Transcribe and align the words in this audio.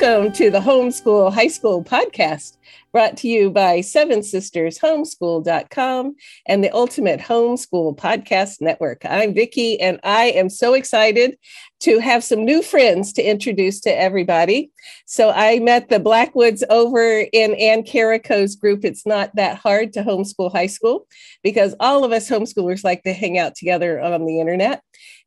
Welcome 0.00 0.30
to 0.34 0.48
the 0.48 0.60
Homeschool 0.60 1.32
High 1.32 1.48
School 1.48 1.82
podcast, 1.82 2.56
brought 2.92 3.16
to 3.16 3.26
you 3.26 3.50
by 3.50 3.80
Seven 3.80 4.22
Sisters 4.22 4.78
Homeschool.com 4.78 6.14
and 6.46 6.62
the 6.62 6.70
Ultimate 6.70 7.18
Homeschool 7.18 7.96
Podcast 7.96 8.60
Network. 8.60 9.04
I'm 9.04 9.34
Vicki, 9.34 9.80
and 9.80 9.98
I 10.04 10.26
am 10.26 10.50
so 10.50 10.74
excited 10.74 11.36
to 11.80 11.98
have 11.98 12.22
some 12.22 12.44
new 12.44 12.62
friends 12.62 13.12
to 13.14 13.28
introduce 13.28 13.80
to 13.80 13.90
everybody. 13.90 14.70
So 15.06 15.30
I 15.30 15.58
met 15.58 15.88
the 15.88 15.98
Blackwoods 15.98 16.62
over 16.70 17.24
in 17.32 17.54
Ann 17.54 17.82
Karako's 17.82 18.54
group. 18.54 18.84
It's 18.84 19.04
not 19.04 19.34
that 19.34 19.56
hard 19.56 19.92
to 19.94 20.04
homeschool 20.04 20.52
high 20.52 20.68
school 20.68 21.08
because 21.42 21.74
all 21.80 22.04
of 22.04 22.12
us 22.12 22.30
homeschoolers 22.30 22.84
like 22.84 23.02
to 23.02 23.12
hang 23.12 23.36
out 23.36 23.56
together 23.56 24.00
on 24.00 24.26
the 24.26 24.38
internet. 24.38 24.80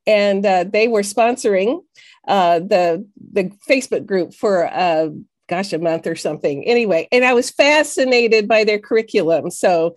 And 0.08 0.46
uh, 0.46 0.64
they 0.64 0.88
were 0.88 1.02
sponsoring 1.02 1.82
uh, 2.32 2.60
the 2.60 3.06
the 3.34 3.52
Facebook 3.70 4.06
group 4.06 4.34
for 4.34 4.66
uh, 4.74 5.10
gosh 5.50 5.74
a 5.74 5.78
month 5.78 6.08
or 6.08 6.16
something. 6.16 6.64
Anyway, 6.66 7.10
and 7.12 7.26
I 7.26 7.34
was 7.34 7.52
fascinated 7.52 8.48
by 8.48 8.64
their 8.64 8.80
curriculum. 8.80 9.52
So 9.52 9.96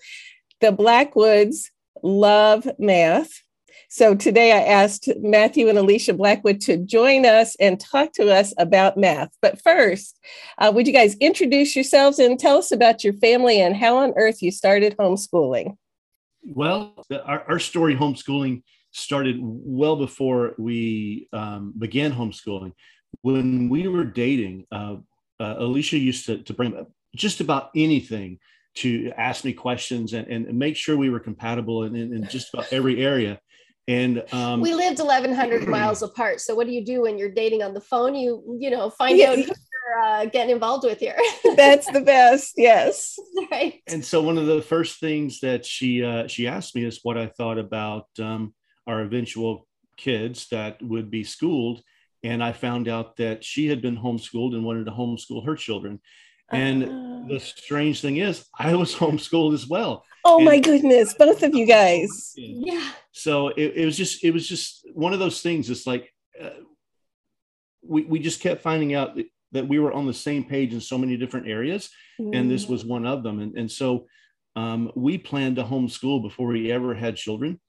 the 0.61 0.73
Blackwoods 0.73 1.71
love 2.03 2.69
math. 2.77 3.31
So 3.89 4.17
today 4.17 4.51
I 4.51 4.65
asked 4.65 5.09
Matthew 5.21 5.69
and 5.69 5.79
Alesia 5.79 6.17
Blackwood 6.17 6.61
to 6.63 6.77
join 6.77 7.25
us 7.25 7.55
and 7.61 7.79
talk 7.79 8.13
to 8.15 8.29
us 8.33 8.53
about 8.59 8.97
math. 8.97 9.31
But 9.41 9.63
first, 9.63 10.19
uh, 10.59 10.73
would 10.75 10.89
you 10.89 10.93
guys 10.93 11.17
introduce 11.21 11.77
yourselves 11.77 12.19
and 12.19 12.37
tell 12.37 12.59
us 12.59 12.73
about 12.73 13.05
your 13.05 13.13
family 13.13 13.61
and 13.61 13.77
how 13.77 13.99
on 13.99 14.13
earth 14.17 14.43
you 14.43 14.51
started 14.51 14.97
homeschooling? 14.97 15.77
Well, 16.43 17.07
our, 17.25 17.45
our 17.49 17.59
story 17.61 17.95
homeschooling 17.95 18.65
started 18.95 19.39
well 19.41 19.97
before 19.97 20.55
we 20.57 21.29
um, 21.33 21.75
began 21.77 22.13
homeschooling. 22.13 22.73
When 23.23 23.69
we 23.69 23.89
were 23.89 24.05
dating, 24.05 24.67
uh, 24.71 24.97
uh, 25.41 25.57
Alesia 25.57 26.01
used 26.01 26.27
to, 26.27 26.39
to 26.45 26.55
bring 26.55 26.77
up 26.77 26.91
just 27.15 27.41
about 27.41 27.71
anything 27.75 28.39
to 28.77 29.13
ask 29.17 29.45
me 29.45 29.53
questions 29.53 30.13
and, 30.13 30.27
and 30.29 30.59
make 30.59 30.77
sure 30.77 30.97
we 30.97 31.11
were 31.11 31.21
compatible 31.21 31.85
in, 31.85 31.95
in, 31.97 32.13
in 32.15 32.29
just 32.29 32.55
about 32.55 32.73
every 32.73 33.05
area. 33.05 33.41
And 33.87 34.23
um, 34.33 34.61
we 34.61 34.75
lived 34.75 34.99
1100 34.99 35.67
miles 35.69 36.03
apart. 36.03 36.41
So 36.41 36.55
what 36.55 36.67
do 36.67 36.73
you 36.73 36.85
do 36.85 37.03
when 37.03 37.19
you're 37.19 37.33
dating 37.33 37.63
on 37.63 37.75
the 37.75 37.81
phone? 37.81 38.15
You, 38.15 38.59
you 38.61 38.71
know, 38.71 38.91
find 38.91 39.21
out 39.21 39.37
who 39.37 39.43
you're 39.43 40.03
uh, 40.03 40.25
getting 40.27 40.51
involved 40.51 40.85
with 40.85 40.99
here. 41.01 41.19
That's 41.57 41.91
the 41.91 42.01
best. 42.01 42.55
Yes. 42.57 43.19
right. 43.51 43.83
And 43.89 44.05
so 44.05 44.23
one 44.23 44.39
of 44.39 44.47
the 44.47 44.63
first 44.63 45.01
things 45.01 45.41
that 45.41 45.67
she, 45.67 46.03
uh, 46.03 46.29
she 46.29 46.47
asked 46.47 46.75
me 46.77 46.85
is 46.85 47.01
what 47.03 47.19
I 47.19 47.27
thought 47.27 47.59
about 47.59 48.07
um, 48.21 48.55
our 48.87 49.03
eventual 49.03 49.67
kids 49.97 50.49
that 50.49 50.83
would 50.83 51.11
be 51.11 51.25
schooled. 51.25 51.83
And 52.23 52.43
I 52.43 52.53
found 52.53 52.89
out 52.89 53.17
that 53.17 53.45
she 53.45 53.69
had 53.69 53.83
been 53.83 53.97
homeschooled 53.97 54.55
and 54.55 54.65
wanted 54.65 54.87
to 54.87 54.93
homeschool 54.93 55.45
her 55.47 55.57
children. 55.57 56.01
And 56.51 56.85
uh, 56.85 57.29
the 57.29 57.41
strange 57.41 58.01
thing 58.01 58.19
is, 58.19 58.47
I 58.59 58.75
was 58.75 58.95
homeschooled 58.95 59.55
as 59.55 59.67
well. 59.67 60.05
Oh 60.25 60.37
and, 60.37 60.47
my 60.47 60.59
goodness, 60.59 61.15
both 61.15 61.43
of 61.43 61.55
you 61.55 61.67
guys. 61.67 62.33
Yeah. 62.37 62.91
So 63.13 63.49
it, 63.49 63.73
it, 63.77 63.85
was 63.85 63.97
just, 63.97 64.25
it 64.25 64.33
was 64.33 64.49
just 64.49 64.87
one 64.95 65.13
of 65.13 65.19
those 65.19 65.43
things. 65.43 65.69
It's 65.69 65.87
like 65.87 66.13
uh, 66.41 66.51
we, 67.83 68.05
we 68.05 68.19
just 68.19 68.41
kept 68.41 68.63
finding 68.63 68.95
out 68.95 69.17
that, 69.17 69.27
that, 69.53 69.69
we 69.69 69.79
were 69.79 69.93
on 69.93 70.07
the 70.07 70.15
same 70.15 70.45
page 70.45 70.73
in 70.73 70.81
so 70.81 70.97
many 70.97 71.17
different 71.17 71.49
areas. 71.49 71.91
Mm. 72.19 72.35
And 72.35 72.51
this 72.51 72.67
mm. 72.67 72.71
was 72.71 72.85
one 72.85 73.07
of 73.07 73.23
them. 73.23 73.41
And, 73.41 73.57
and 73.57 73.71
so 73.71 74.07
um, 74.57 74.91
we 74.95 75.19
planned 75.19 75.57
to 75.57 75.65
homeschool 75.65 76.23
before 76.23 76.49
we 76.49 76.73
ever 76.73 76.95
had 76.95 77.17
children 77.17 77.61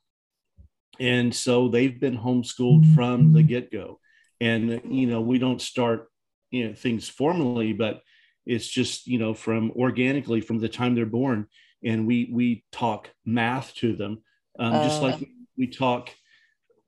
and 0.99 1.33
so 1.33 1.67
they've 1.67 1.99
been 1.99 2.17
homeschooled 2.17 2.93
from 2.95 3.33
the 3.33 3.43
get-go. 3.43 3.99
And 4.41 4.81
you 4.89 5.07
know 5.07 5.21
we 5.21 5.39
don't 5.39 5.61
start 5.61 6.09
you 6.51 6.67
know 6.67 6.73
things 6.73 7.07
formally 7.07 7.73
but 7.73 8.01
it's 8.45 8.67
just 8.67 9.07
you 9.07 9.17
know 9.17 9.33
from 9.33 9.71
organically 9.71 10.41
from 10.41 10.59
the 10.59 10.69
time 10.69 10.95
they're 10.95 11.05
born. 11.05 11.47
And 11.83 12.07
we 12.07 12.29
we 12.31 12.63
talk 12.71 13.09
math 13.25 13.73
to 13.75 13.95
them 13.95 14.23
um, 14.59 14.73
uh, 14.73 14.83
just 14.83 15.01
like 15.01 15.15
uh. 15.15 15.25
we 15.57 15.67
talk 15.67 16.09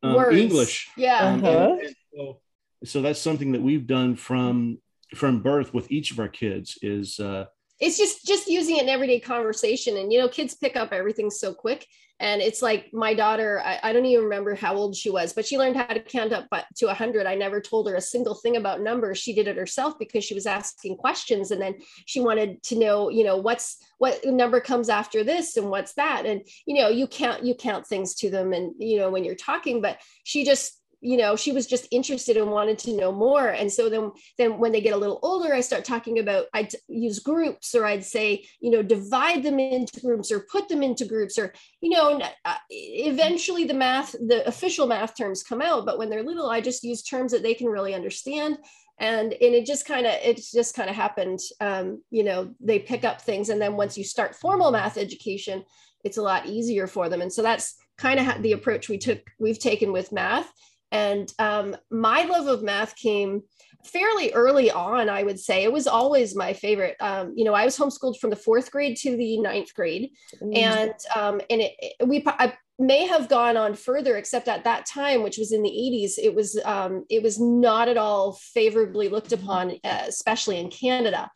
um, 0.03 0.31
english. 0.31 0.89
Yeah. 0.95 1.19
Um, 1.19 1.43
uh-huh. 1.43 1.71
and, 1.71 1.81
and 1.81 1.95
so, 2.13 2.39
so, 2.83 3.01
that's 3.01 3.19
something 3.19 3.51
that 3.53 3.61
we've 3.61 3.87
done 3.87 4.15
from 4.15 4.79
from 5.15 5.41
birth 5.41 5.73
with 5.73 5.91
each 5.91 6.11
of 6.11 6.19
our 6.19 6.27
kids 6.27 6.77
is 6.81 7.19
uh 7.19 7.45
it's 7.79 7.97
just 7.97 8.25
just 8.25 8.47
using 8.47 8.77
it 8.77 8.83
in 8.83 8.89
everyday 8.89 9.19
conversation. 9.19 9.97
And 9.97 10.11
you 10.11 10.19
know 10.19 10.27
kids 10.27 10.53
pick 10.53 10.75
up 10.75 10.91
everything 10.91 11.29
so 11.29 11.53
quick 11.53 11.87
and 12.19 12.41
it's 12.41 12.61
like 12.61 12.89
my 12.93 13.13
daughter 13.13 13.61
I, 13.63 13.79
I, 13.83 13.93
don't 13.93 14.05
even 14.05 14.23
remember 14.23 14.55
how 14.55 14.75
old 14.75 14.95
she 14.95 15.09
was 15.09 15.33
but 15.33 15.45
she 15.45 15.57
learned 15.57 15.77
how 15.77 15.85
to 15.85 15.99
count 15.99 16.33
up 16.33 16.47
to 16.77 16.85
100 16.87 17.27
i 17.27 17.35
never 17.35 17.61
told 17.61 17.87
her 17.87 17.95
a 17.95 18.01
single 18.01 18.35
thing 18.35 18.57
about 18.57 18.81
numbers. 18.81 19.17
She 19.17 19.33
did 19.33 19.47
it 19.47 19.57
herself 19.57 19.97
because 19.99 20.23
she 20.23 20.33
was 20.33 20.45
asking 20.45 20.97
questions. 20.97 21.51
And 21.51 21.61
then 21.61 21.75
she 22.05 22.19
wanted 22.19 22.61
to 22.63 22.79
know 22.79 23.09
you 23.09 23.23
know 23.23 23.37
what's 23.37 23.77
what 23.97 24.23
number 24.25 24.59
comes 24.59 24.89
after 24.89 25.23
this 25.23 25.57
and 25.57 25.69
what's 25.69 25.93
that? 25.93 26.25
And 26.25 26.41
you 26.65 26.75
know 26.75 26.89
you 26.89 27.07
count 27.07 27.43
you 27.43 27.55
count 27.55 27.87
things 27.87 28.15
to 28.15 28.29
them 28.29 28.53
and 28.53 28.73
you 28.79 28.97
know 28.97 29.09
when 29.09 29.23
you're 29.23 29.35
talking 29.35 29.81
but 29.81 29.99
she 30.23 30.45
just 30.45 30.81
you 31.01 31.17
know 31.17 31.35
she 31.35 31.51
was 31.51 31.67
just 31.67 31.87
interested 31.91 32.37
and 32.37 32.51
wanted 32.51 32.79
to 32.79 32.95
know 32.95 33.11
more. 33.11 33.49
And 33.49 33.71
so 33.71 33.89
then 33.89 34.11
then 34.37 34.59
when 34.59 34.71
they 34.71 34.81
get 34.81 34.93
a 34.93 34.97
little 34.97 35.19
older 35.23 35.53
i 35.53 35.61
start 35.61 35.85
talking 35.85 36.19
about 36.19 36.45
i'd 36.53 36.71
use 36.87 37.19
groups 37.19 37.75
or 37.75 37.85
i'd 37.85 38.03
say 38.03 38.45
you 38.59 38.71
know 38.71 38.81
divide 38.81 39.43
them 39.43 39.59
into 39.59 39.99
groups 40.01 40.31
or 40.31 40.45
put 40.51 40.67
them 40.69 40.83
into 40.83 41.05
groups 41.05 41.37
or 41.37 41.53
you 41.81 41.89
know 41.89 42.19
uh, 42.45 42.55
eventually 42.69 43.63
the 43.63 43.73
math 43.73 44.11
the 44.11 44.45
official 44.47 44.87
math 44.87 45.15
terms 45.15 45.43
come 45.43 45.61
out 45.61 45.85
but 45.85 45.97
when 45.97 46.09
they're 46.09 46.23
little 46.23 46.49
i 46.49 46.61
just 46.61 46.83
use 46.83 47.03
terms 47.03 47.31
that 47.31 47.43
they 47.43 47.53
can 47.53 47.67
really 47.67 47.93
understand. 47.93 48.57
And 48.99 49.31
and 49.33 49.53
it 49.53 49.67
just 49.67 49.85
kind 49.85 50.07
of 50.07 50.13
it 50.23 50.41
just 50.51 50.75
kind 50.75 50.89
of 50.89 50.95
happened 50.95 51.39
um, 51.61 52.01
you 52.09 52.23
know 52.23 52.55
they 52.59 52.79
pick 52.79 53.03
up 53.03 53.21
things. 53.21 53.49
And 53.49 53.61
then 53.61 53.77
once 53.77 53.95
you 53.95 54.03
start 54.03 54.35
formal 54.35 54.71
math 54.71 54.97
education 54.97 55.63
it's 56.03 56.17
a 56.17 56.21
lot 56.21 56.45
easier 56.45 56.87
for 56.87 57.09
them. 57.09 57.21
And 57.21 57.33
so 57.33 57.41
that's 57.41 57.75
kind 57.97 58.19
of 58.19 58.41
the 58.41 58.53
approach 58.53 58.89
we 58.89 58.97
took 58.97 59.19
we've 59.39 59.59
taken 59.59 59.91
with 59.91 60.11
math 60.11 60.51
and 60.91 61.31
um, 61.39 61.75
my 61.89 62.23
love 62.23 62.47
of 62.47 62.63
math 62.63 62.95
came 62.95 63.43
fairly 63.85 64.33
early 64.33 64.71
on, 64.71 65.09
I 65.09 65.23
would 65.23 65.39
say. 65.39 65.63
It 65.63 65.71
was 65.71 65.87
always 65.87 66.35
my 66.35 66.53
favorite. 66.53 66.95
Um, 66.99 67.33
you 67.35 67.45
know, 67.45 67.53
I 67.53 67.65
was 67.65 67.77
homeschooled 67.77 68.19
from 68.19 68.29
the 68.29 68.35
fourth 68.35 68.71
grade 68.71 68.97
to 68.97 69.15
the 69.15 69.39
ninth 69.39 69.73
grade. 69.73 70.11
Mm. 70.41 70.57
And 70.57 70.93
um, 71.15 71.41
and 71.49 71.61
it, 71.61 71.73
it, 71.79 72.07
we 72.07 72.23
I 72.25 72.53
may 72.79 73.07
have 73.07 73.27
gone 73.27 73.57
on 73.57 73.73
further, 73.73 74.17
except 74.17 74.47
at 74.47 74.63
that 74.65 74.85
time, 74.85 75.23
which 75.23 75.37
was 75.37 75.51
in 75.51 75.63
the 75.63 75.69
80s, 75.69 76.13
it 76.21 76.33
was 76.33 76.59
um, 76.63 77.05
it 77.09 77.23
was 77.23 77.39
not 77.39 77.87
at 77.87 77.97
all 77.97 78.33
favorably 78.53 79.09
looked 79.09 79.31
upon, 79.31 79.71
uh, 79.83 80.03
especially 80.07 80.59
in 80.59 80.69
Canada. 80.69 81.29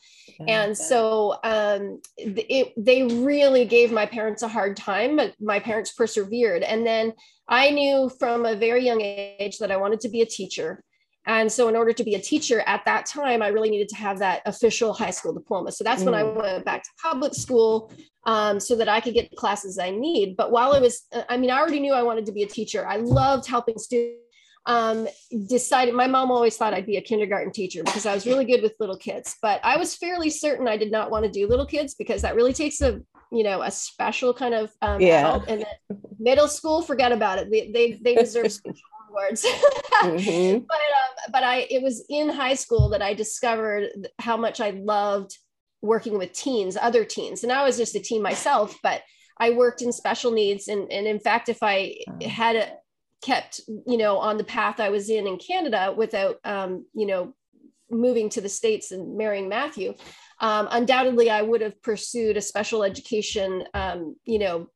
And 0.47 0.77
so 0.77 1.37
um, 1.43 2.01
it, 2.17 2.73
they 2.77 3.03
really 3.03 3.65
gave 3.65 3.91
my 3.91 4.05
parents 4.05 4.41
a 4.43 4.47
hard 4.47 4.75
time, 4.75 5.15
but 5.15 5.33
my 5.39 5.59
parents 5.59 5.91
persevered. 5.91 6.63
And 6.63 6.85
then 6.85 7.13
I 7.47 7.69
knew 7.69 8.09
from 8.19 8.45
a 8.45 8.55
very 8.55 8.83
young 8.83 9.01
age 9.01 9.57
that 9.59 9.71
I 9.71 9.77
wanted 9.77 9.99
to 10.01 10.09
be 10.09 10.21
a 10.21 10.25
teacher. 10.25 10.83
And 11.27 11.51
so, 11.51 11.67
in 11.67 11.75
order 11.75 11.93
to 11.93 12.03
be 12.03 12.15
a 12.15 12.19
teacher 12.19 12.61
at 12.65 12.83
that 12.85 13.05
time, 13.05 13.41
I 13.41 13.49
really 13.49 13.69
needed 13.69 13.89
to 13.89 13.95
have 13.95 14.19
that 14.19 14.41
official 14.45 14.91
high 14.93 15.11
school 15.11 15.33
diploma. 15.33 15.71
So 15.71 15.83
that's 15.83 16.01
mm. 16.01 16.05
when 16.05 16.15
I 16.15 16.23
mm. 16.23 16.35
went 16.35 16.65
back 16.65 16.83
to 16.83 16.89
public 17.01 17.35
school 17.35 17.91
um, 18.25 18.59
so 18.59 18.75
that 18.75 18.89
I 18.89 18.99
could 19.01 19.13
get 19.13 19.29
the 19.29 19.35
classes 19.35 19.77
I 19.77 19.91
need. 19.91 20.35
But 20.35 20.51
while 20.51 20.73
I 20.73 20.79
was, 20.79 21.03
I 21.29 21.37
mean, 21.37 21.51
I 21.51 21.59
already 21.59 21.79
knew 21.79 21.93
I 21.93 22.03
wanted 22.03 22.25
to 22.25 22.31
be 22.31 22.43
a 22.43 22.47
teacher. 22.47 22.87
I 22.87 22.97
loved 22.97 23.47
helping 23.47 23.77
students. 23.77 24.17
Um, 24.67 25.07
decided 25.47 25.95
my 25.95 26.05
mom 26.05 26.29
always 26.29 26.55
thought 26.55 26.75
I'd 26.75 26.85
be 26.85 26.97
a 26.97 27.01
kindergarten 27.01 27.51
teacher 27.51 27.83
because 27.83 28.05
I 28.05 28.13
was 28.13 28.27
really 28.27 28.45
good 28.45 28.61
with 28.61 28.75
little 28.79 28.97
kids, 28.97 29.35
but 29.41 29.59
I 29.63 29.75
was 29.75 29.95
fairly 29.95 30.29
certain 30.29 30.67
I 30.67 30.77
did 30.77 30.91
not 30.91 31.09
want 31.09 31.25
to 31.25 31.31
do 31.31 31.47
little 31.47 31.65
kids 31.65 31.95
because 31.95 32.21
that 32.21 32.35
really 32.35 32.53
takes 32.53 32.79
a 32.79 33.01
you 33.31 33.43
know 33.43 33.63
a 33.63 33.71
special 33.71 34.35
kind 34.35 34.53
of 34.53 34.71
um, 34.83 35.01
yeah. 35.01 35.21
help. 35.21 35.45
And 35.47 35.65
middle 36.19 36.47
school, 36.47 36.83
forget 36.83 37.11
about 37.11 37.39
it. 37.39 37.49
They 37.49 37.71
they, 37.71 37.93
they 37.93 38.15
deserve 38.15 38.51
awards. 39.11 39.43
mm-hmm. 40.03 40.59
But 40.67 40.75
um, 40.75 41.31
but 41.31 41.43
I 41.43 41.67
it 41.69 41.81
was 41.81 42.05
in 42.09 42.29
high 42.29 42.55
school 42.55 42.89
that 42.89 43.01
I 43.01 43.13
discovered 43.13 43.89
how 44.19 44.37
much 44.37 44.59
I 44.59 44.71
loved 44.71 45.37
working 45.81 46.17
with 46.17 46.33
teens, 46.33 46.77
other 46.79 47.03
teens, 47.03 47.43
and 47.43 47.51
I 47.51 47.63
was 47.63 47.77
just 47.77 47.95
a 47.95 47.99
teen 47.99 48.21
myself, 48.21 48.77
but 48.83 49.01
I 49.37 49.51
worked 49.51 49.81
in 49.81 49.91
special 49.91 50.31
needs, 50.31 50.67
and 50.67 50.91
and 50.91 51.07
in 51.07 51.19
fact, 51.19 51.49
if 51.49 51.59
I 51.61 51.95
had 52.23 52.55
a, 52.55 52.73
kept 53.21 53.61
you 53.85 53.97
know 53.97 54.17
on 54.17 54.37
the 54.37 54.43
path 54.43 54.79
I 54.79 54.89
was 54.89 55.09
in 55.09 55.27
in 55.27 55.37
Canada 55.37 55.93
without 55.95 56.37
um, 56.43 56.85
you 56.93 57.05
know 57.05 57.33
moving 57.89 58.29
to 58.29 58.41
the 58.41 58.49
states 58.49 58.91
and 58.91 59.17
marrying 59.17 59.49
Matthew, 59.49 59.93
um, 60.39 60.67
undoubtedly 60.71 61.29
I 61.29 61.41
would 61.41 61.61
have 61.61 61.81
pursued 61.81 62.37
a 62.37 62.41
special 62.41 62.83
education 62.83 63.65
um, 63.73 64.15
you 64.25 64.39
know 64.39 64.67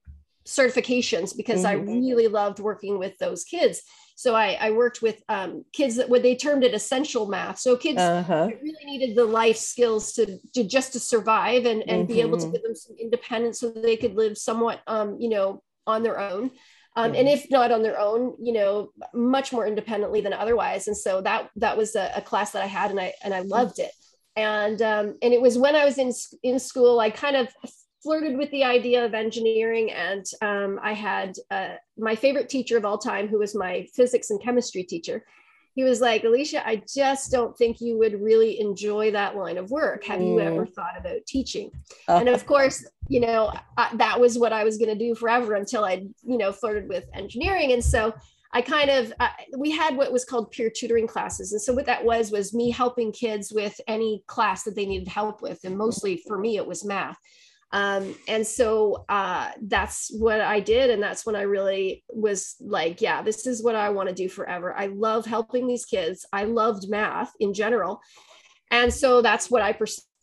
certifications 0.45 1.35
because 1.35 1.63
mm-hmm. 1.63 1.89
I 1.89 1.93
really 1.93 2.27
loved 2.27 2.59
working 2.59 2.99
with 2.99 3.17
those 3.17 3.43
kids. 3.43 3.81
So 4.15 4.33
I, 4.33 4.57
I 4.59 4.71
worked 4.71 5.01
with 5.01 5.21
um, 5.27 5.65
kids 5.73 5.97
that 5.97 6.09
what 6.09 6.23
they 6.23 6.35
termed 6.35 6.63
it 6.63 6.73
essential 6.73 7.27
math. 7.27 7.59
So 7.59 7.75
kids 7.75 8.00
uh-huh. 8.00 8.50
really 8.62 8.85
needed 8.85 9.15
the 9.15 9.25
life 9.25 9.57
skills 9.57 10.13
to, 10.13 10.39
to 10.53 10.63
just 10.63 10.94
to 10.94 11.00
survive 11.00 11.65
and, 11.65 11.83
and 11.89 12.03
mm-hmm. 12.03 12.13
be 12.13 12.21
able 12.21 12.38
to 12.38 12.45
mm-hmm. 12.45 12.53
give 12.53 12.63
them 12.63 12.75
some 12.75 12.95
independence 12.97 13.59
so 13.59 13.69
they 13.69 13.97
could 13.97 14.15
live 14.15 14.38
somewhat, 14.38 14.81
um, 14.88 15.17
you 15.19 15.29
know, 15.29 15.62
on 15.85 16.01
their 16.01 16.19
own. 16.19 16.51
Um, 16.97 17.13
and 17.13 17.27
if 17.27 17.51
not 17.51 17.73
on 17.73 17.83
their 17.83 18.00
own, 18.00 18.35
you 18.41 18.53
know, 18.53 18.91
much 19.13 19.51
more 19.51 19.67
independently 19.67 20.21
than 20.21 20.31
otherwise. 20.31 20.88
And 20.88 20.95
so 20.95 21.21
that 21.21 21.50
that 21.57 21.77
was 21.77 21.95
a, 21.95 22.09
a 22.15 22.21
class 22.21 22.51
that 22.51 22.63
I 22.63 22.68
had, 22.68 22.89
and 22.89 23.00
I 23.00 23.13
and 23.21 23.33
I 23.33 23.41
loved 23.41 23.79
it. 23.79 23.91
And 24.38 24.81
um, 24.81 25.18
and 25.21 25.33
it 25.33 25.41
was 25.41 25.57
when 25.57 25.75
I 25.75 25.83
was 25.83 25.97
in 25.97 26.13
in 26.41 26.57
school, 26.57 27.01
I 27.01 27.09
kind 27.09 27.35
of 27.35 27.50
flirted 28.06 28.38
with 28.38 28.52
the 28.52 28.63
idea 28.63 29.04
of 29.04 29.13
engineering, 29.13 29.92
and 29.92 30.25
um, 30.42 30.80
I 30.81 30.94
had 30.94 31.36
uh, 31.50 31.75
my 31.98 32.16
favorite 32.16 32.50
teacher 32.50 32.78
of 32.78 32.86
all 32.86 33.00
time, 33.00 33.28
who 33.28 33.40
was 33.40 33.56
my 33.56 33.88
physics 33.96 34.30
and 34.30 34.42
chemistry 34.42 34.84
teacher 34.84 35.25
he 35.75 35.84
was 35.84 36.00
like, 36.00 36.24
Alesia, 36.24 36.63
I 36.66 36.81
just 36.88 37.31
don't 37.31 37.56
think 37.57 37.81
you 37.81 37.98
would 37.98 38.22
really 38.22 38.62
enjoy 38.62 39.12
that 39.12 39.36
line 39.36 39.57
of 39.57 39.72
work. 39.72 40.06
Have 40.06 40.22
mm. 40.22 40.28
you 40.28 40.40
ever 40.40 40.66
mm. 40.66 40.74
thought 40.74 40.98
about 40.98 41.25
teaching? 41.28 41.69
Uh, 42.07 42.19
and 42.19 42.30
of 42.30 42.46
course, 42.46 42.86
you 43.10 43.19
know, 43.19 43.54
I, 43.78 43.90
that 43.98 44.18
was 44.18 44.40
what 44.40 44.54
I 44.54 44.63
was 44.63 44.78
going 44.78 44.90
to 44.90 44.96
do 44.98 45.13
forever 45.16 45.56
until 45.56 45.84
I, 45.84 46.07
you 46.24 46.38
know, 46.38 46.54
flirted 46.54 46.88
with 46.88 47.06
engineering. 47.13 47.74
And 47.74 47.84
so 47.84 48.13
I 48.54 48.62
kind 48.62 48.90
of, 48.90 49.12
uh, 49.19 49.28
we 49.57 49.69
had 49.69 49.98
what 49.98 50.13
was 50.13 50.24
called 50.24 50.50
peer 50.52 50.72
tutoring 50.74 51.07
classes. 51.07 51.52
And 51.52 51.62
so 51.62 51.74
what 51.74 51.86
that 51.88 52.06
was, 52.06 52.31
was 52.31 52.54
me 52.54 52.72
helping 52.72 53.12
kids 53.12 53.52
with 53.52 53.80
any 53.86 54.24
class 54.28 54.63
that 54.63 54.78
they 54.78 54.86
needed 54.86 55.10
help 55.10 55.42
with. 55.42 55.60
And 55.66 55.78
mostly 55.78 56.24
for 56.25 56.40
me, 56.40 56.56
it 56.56 56.66
was 56.66 56.86
math. 56.86 57.18
Um, 57.75 58.16
and 58.30 58.48
so 58.48 59.04
uh, 59.10 59.51
that's 59.63 60.10
what 60.18 60.39
I 60.39 60.62
did. 60.62 60.89
And 60.89 61.04
that's 61.04 61.25
when 61.25 61.36
I 61.36 61.42
really 61.42 62.06
was 62.07 62.56
like, 62.62 63.01
yeah, 63.01 63.22
this 63.22 63.45
is 63.45 63.62
what 63.62 63.75
I 63.75 63.89
want 63.89 64.07
to 64.07 64.16
do 64.16 64.30
forever. 64.30 64.74
I 64.74 64.86
love 64.86 65.25
helping 65.25 65.68
these 65.68 65.83
kids. 65.83 66.25
I 66.31 66.45
loved 66.45 66.89
math 66.89 67.33
in 67.42 67.54
general. 67.54 68.00
And 68.72 68.94
so 68.94 69.22
that's 69.22 69.51
what 69.51 69.62
I 69.62 69.74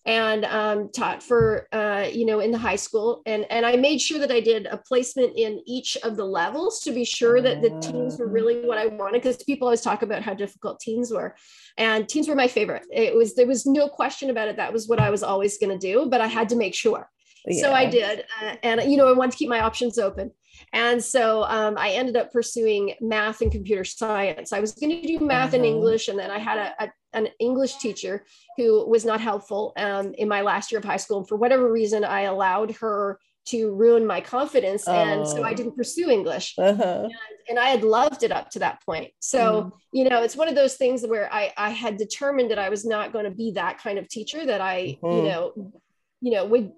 and 0.05 0.45
um, 0.47 0.91
taught 0.93 1.23
for 1.23 1.69
uh, 1.73 2.09
you 2.11 2.25
know 2.25 2.41
in 2.41 2.51
the 2.51 2.59
high 2.59 2.77
school 2.77 3.23
and 3.25 3.47
and 3.51 3.65
i 3.65 3.77
made 3.77 4.01
sure 4.01 4.19
that 4.19 4.33
i 4.33 4.41
did 4.41 4.67
a 4.67 4.77
placement 4.77 5.33
in 5.37 5.63
each 5.65 5.97
of 6.03 6.17
the 6.17 6.25
levels 6.25 6.81
to 6.81 6.91
be 6.91 7.05
sure 7.05 7.41
that 7.41 7.63
the 7.63 7.71
teens 7.81 8.19
were 8.19 8.27
really 8.27 8.67
what 8.67 8.79
i 8.79 8.87
wanted 8.87 9.23
because 9.23 9.41
people 9.45 9.69
always 9.69 9.81
talk 9.81 10.03
about 10.03 10.21
how 10.21 10.35
difficult 10.35 10.81
teens 10.81 11.13
were 11.13 11.37
and 11.79 12.09
teens 12.09 12.27
were 12.27 12.35
my 12.35 12.49
favorite 12.49 12.85
it 12.93 13.15
was 13.15 13.37
there 13.37 13.47
was 13.47 13.65
no 13.65 13.89
question 13.89 14.29
about 14.29 14.49
it 14.49 14.57
that 14.57 14.73
was 14.73 14.89
what 14.89 14.99
i 14.99 15.09
was 15.09 15.23
always 15.23 15.57
going 15.59 15.71
to 15.71 15.79
do 15.79 16.09
but 16.11 16.21
i 16.21 16.27
had 16.27 16.49
to 16.49 16.57
make 16.57 16.75
sure 16.75 17.09
yeah. 17.47 17.63
So 17.63 17.73
I 17.73 17.87
did. 17.87 18.25
Uh, 18.43 18.57
and, 18.63 18.91
you 18.91 18.97
know, 18.97 19.09
I 19.09 19.13
wanted 19.13 19.33
to 19.33 19.39
keep 19.39 19.49
my 19.49 19.61
options 19.61 19.99
open. 19.99 20.31
And 20.73 21.03
so 21.03 21.45
um, 21.45 21.77
I 21.77 21.91
ended 21.91 22.17
up 22.17 22.33
pursuing 22.33 22.95
math 23.01 23.41
and 23.41 23.51
computer 23.51 23.85
science. 23.85 24.53
I 24.53 24.61
was 24.61 24.73
going 24.73 25.01
to 25.01 25.07
do 25.07 25.21
math 25.21 25.49
uh-huh. 25.49 25.57
and 25.57 25.67
English. 25.67 26.09
And 26.09 26.19
then 26.19 26.31
I 26.31 26.39
had 26.39 26.59
a, 26.59 26.85
a, 26.85 26.93
an 27.15 27.29
English 27.41 27.77
teacher 27.77 28.25
who 28.57 28.87
was 28.89 29.05
not 29.05 29.21
helpful 29.21 29.73
um, 29.77 30.15
in 30.15 30.29
my 30.29 30.43
last 30.43 30.71
year 30.71 30.79
of 30.79 30.85
high 30.85 30.97
school. 30.97 31.19
And 31.19 31.29
for 31.29 31.37
whatever 31.37 31.71
reason, 31.71 32.05
I 32.05 32.23
allowed 32.23 32.77
her 32.77 33.19
to 33.45 33.75
ruin 33.75 34.07
my 34.07 34.21
confidence. 34.21 34.87
And 34.87 35.27
so 35.27 35.43
I 35.43 35.51
oh. 35.51 35.55
didn't 35.55 35.77
pursue 35.77 36.11
English. 36.11 36.55
Uh-huh. 36.57 37.03
And, 37.05 37.13
and, 37.49 37.59
I 37.59 37.69
had 37.69 37.83
loved 37.83 38.23
it 38.23 38.31
up 38.31 38.51
to 38.51 38.61
that 38.61 38.85
point. 38.85 39.11
So, 39.19 39.65
mm. 39.65 39.73
you 39.93 40.09
know, 40.09 40.23
it's 40.23 40.37
one 40.37 40.49
of 40.49 40.55
those 40.55 40.77
things 40.77 41.05
where 41.05 41.33
I, 41.33 41.53
I 41.57 41.71
had 41.71 41.97
determined 41.97 42.53
that 42.53 42.59
I 42.61 42.69
was 42.69 42.85
not 42.85 43.13
going 43.13 43.25
to 43.25 43.33
be 43.33 43.51
that 43.53 43.79
kind 43.79 43.99
of 43.99 44.09
teacher 44.09 44.47
that 44.47 44.61
I, 44.61 44.77
mm. 44.77 44.89
you 45.03 45.09
mm-hmm. 45.09 45.27
know, 45.27 45.73
you 46.21 46.31
know, 46.31 46.45
would 46.45 46.71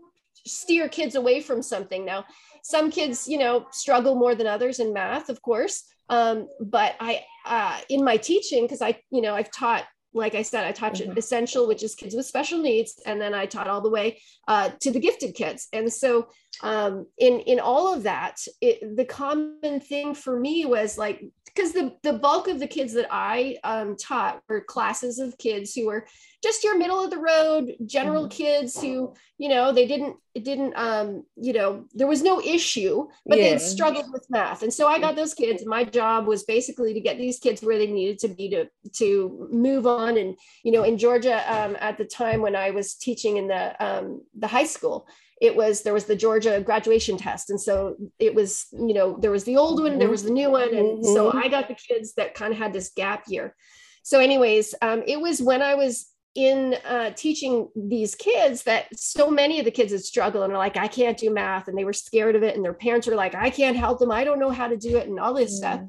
steer 0.47 0.89
kids 0.89 1.15
away 1.15 1.41
from 1.41 1.63
something 1.63 2.05
now 2.05 2.25
some 2.63 2.91
kids 2.91 3.29
you 3.29 3.39
know 3.39 3.67
struggle 3.71 4.15
more 4.15 4.35
than 4.35 4.47
others 4.47 4.79
in 4.79 4.93
math 4.93 5.29
of 5.29 5.41
course 5.43 5.85
um, 6.11 6.49
but 6.61 6.95
i 7.01 7.21
uh, 7.47 7.79
in 7.89 8.05
my 8.05 8.17
teaching 8.17 8.65
because 8.65 8.83
i 8.83 8.99
you 9.11 9.21
know 9.21 9.35
i've 9.35 9.51
taught 9.51 9.85
like 10.15 10.37
I 10.37 10.43
said, 10.43 10.65
I 10.65 10.73
taught 10.73 10.95
mm-hmm. 10.95 11.19
essential, 11.19 11.67
which 11.67 11.83
is 11.83 11.97
kids 11.97 12.15
with 12.15 12.25
special 12.25 12.61
needs, 12.61 13.01
and 13.05 13.21
then 13.21 13.35
I 13.35 13.47
taught 13.47 13.67
all 13.67 13.81
the 13.81 13.91
way 13.91 14.21
uh, 14.47 14.71
to 14.81 14.93
the 14.93 15.01
gifted 15.01 15.35
kids. 15.35 15.67
And 15.73 15.93
so, 15.93 16.29
um, 16.63 17.07
in 17.19 17.41
in 17.41 17.61
all 17.61 17.93
of 17.93 18.05
that, 18.05 18.41
it, 18.61 18.97
the 18.97 19.05
common 19.05 19.81
thing 19.81 20.15
for 20.15 20.39
me 20.39 20.65
was 20.67 20.99
like 20.99 21.25
because 21.47 21.73
the 21.73 21.95
the 22.03 22.15
bulk 22.15 22.49
of 22.49 22.59
the 22.59 22.67
kids 22.67 22.93
that 22.95 23.09
I 23.11 23.57
um, 23.65 23.97
taught 23.97 24.43
were 24.49 24.61
classes 24.61 25.19
of 25.19 25.39
kids 25.39 25.75
who 25.75 25.87
were 25.87 26.07
just 26.45 26.63
your 26.63 26.77
middle 26.77 27.03
of 27.03 27.11
the 27.11 27.19
road 27.19 27.75
general 27.87 28.25
mm-hmm. 28.25 28.37
kids 28.37 28.79
who 28.79 29.15
you 29.39 29.49
know 29.49 29.73
they 29.73 29.87
didn't 29.87 30.17
it 30.35 30.45
didn't 30.45 30.75
um 30.77 31.25
you 31.37 31.55
know 31.55 31.87
there 31.95 32.07
was 32.07 32.23
no 32.23 32.39
issue 32.39 33.09
but 33.25 33.39
yeah. 33.39 33.53
they 33.53 33.59
struggled 33.59 34.13
with 34.13 34.27
math 34.29 34.63
and 34.63 34.73
so 34.73 34.87
i 34.87 34.99
got 34.99 35.17
those 35.17 35.33
kids 35.33 35.63
and 35.63 35.71
my 35.71 35.85
job 35.85 36.27
was 36.27 36.45
basically 36.45 36.93
to 36.93 37.01
get 37.01 37.17
these 37.17 37.39
kids 37.39 37.63
where 37.63 37.79
they 37.79 37.87
needed 37.87 38.19
to 38.19 38.29
be 38.29 38.51
to 38.51 38.69
to 38.93 39.49
move 39.51 39.87
on 39.87 40.19
and 40.19 40.37
you 40.65 40.71
know 40.71 40.83
in 40.83 40.99
georgia 40.99 41.37
um, 41.51 41.77
at 41.81 41.97
the 41.97 42.05
time 42.05 42.43
when 42.43 42.55
i 42.55 42.71
was 42.71 42.95
teaching 42.95 43.39
in 43.39 43.49
the 43.49 43.85
um, 43.85 44.21
the 44.39 44.47
high 44.47 44.67
school 44.67 45.09
it 45.41 45.55
was 45.55 45.83
there 45.83 45.95
was 45.95 46.05
the 46.05 46.17
Georgia 46.17 46.61
graduation 46.61 47.17
test. 47.17 47.51
And 47.51 47.61
so 47.61 47.97
it 48.19 48.35
was, 48.35 48.67
you 48.73 48.95
know, 48.95 49.19
there 49.21 49.31
was 49.31 49.45
the 49.45 49.57
old 49.57 49.83
one, 49.83 49.99
there 49.99 50.11
was 50.11 50.23
the 50.23 50.31
new 50.31 50.51
one. 50.51 50.75
And 50.75 51.03
mm-hmm. 51.03 51.15
so 51.15 51.33
I 51.33 51.49
got 51.49 51.69
the 51.69 51.75
kids 51.75 52.15
that 52.15 52.35
kind 52.35 52.53
of 52.53 52.59
had 52.59 52.73
this 52.73 52.93
gap 52.97 53.25
year. 53.29 53.55
So, 54.03 54.21
anyways, 54.21 54.75
um, 54.83 55.03
it 55.07 55.21
was 55.21 55.41
when 55.43 55.63
I 55.63 55.75
was 55.75 56.07
in 56.35 56.75
uh, 56.85 57.11
teaching 57.11 57.69
these 57.77 58.15
kids 58.15 58.65
that 58.65 58.87
so 58.95 59.31
many 59.31 59.59
of 59.61 59.65
the 59.65 59.71
kids 59.71 59.93
had 59.93 60.03
struggled 60.03 60.45
and 60.45 60.53
are 60.53 60.59
like, 60.59 60.77
I 60.77 60.89
can't 60.89 61.17
do 61.17 61.33
math. 61.33 61.69
And 61.69 61.79
they 61.79 61.85
were 61.85 61.93
scared 61.93 62.37
of 62.37 62.43
it. 62.43 62.57
And 62.57 62.65
their 62.65 62.75
parents 62.75 63.07
were 63.07 63.15
like, 63.15 63.35
I 63.35 63.51
can't 63.51 63.77
help 63.77 64.01
them. 64.01 64.11
I 64.11 64.25
don't 64.25 64.41
know 64.41 64.51
how 64.51 64.69
to 64.69 64.77
do 64.77 64.97
it 64.97 65.09
and 65.09 65.21
all 65.21 65.33
this 65.33 65.57
stuff. 65.57 65.81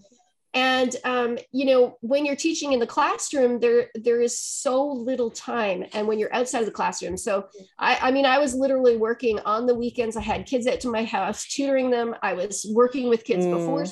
And 0.56 0.96
um, 1.04 1.38
you 1.52 1.66
know, 1.66 1.98
when 2.00 2.26
you're 2.26 2.36
teaching 2.36 2.72
in 2.72 2.80
the 2.80 2.88
classroom, 2.88 3.60
there 3.60 3.90
there 3.94 4.22
is 4.22 4.40
so 4.40 4.86
little 4.86 5.30
time. 5.30 5.86
And 5.94 6.08
when 6.08 6.18
you're 6.18 6.34
outside 6.34 6.60
of 6.60 6.66
the 6.66 6.72
classroom, 6.72 7.18
so 7.18 7.48
I, 7.78 7.98
I 8.02 8.12
mean, 8.12 8.26
I 8.26 8.40
was 8.40 8.56
literally 8.56 8.96
working 8.96 9.40
on 9.40 9.66
the 9.66 9.76
weekends. 9.76 10.16
I 10.16 10.22
had 10.22 10.46
kids 10.46 10.66
at 10.66 10.80
to 10.82 10.90
my 10.90 11.04
house, 11.04 11.46
tutoring 11.46 11.92
them. 11.92 12.16
I 12.24 12.34
was 12.34 12.66
working 12.74 13.10
with 13.10 13.26
kids 13.26 13.46
mm. 13.46 13.52
before 13.52 13.86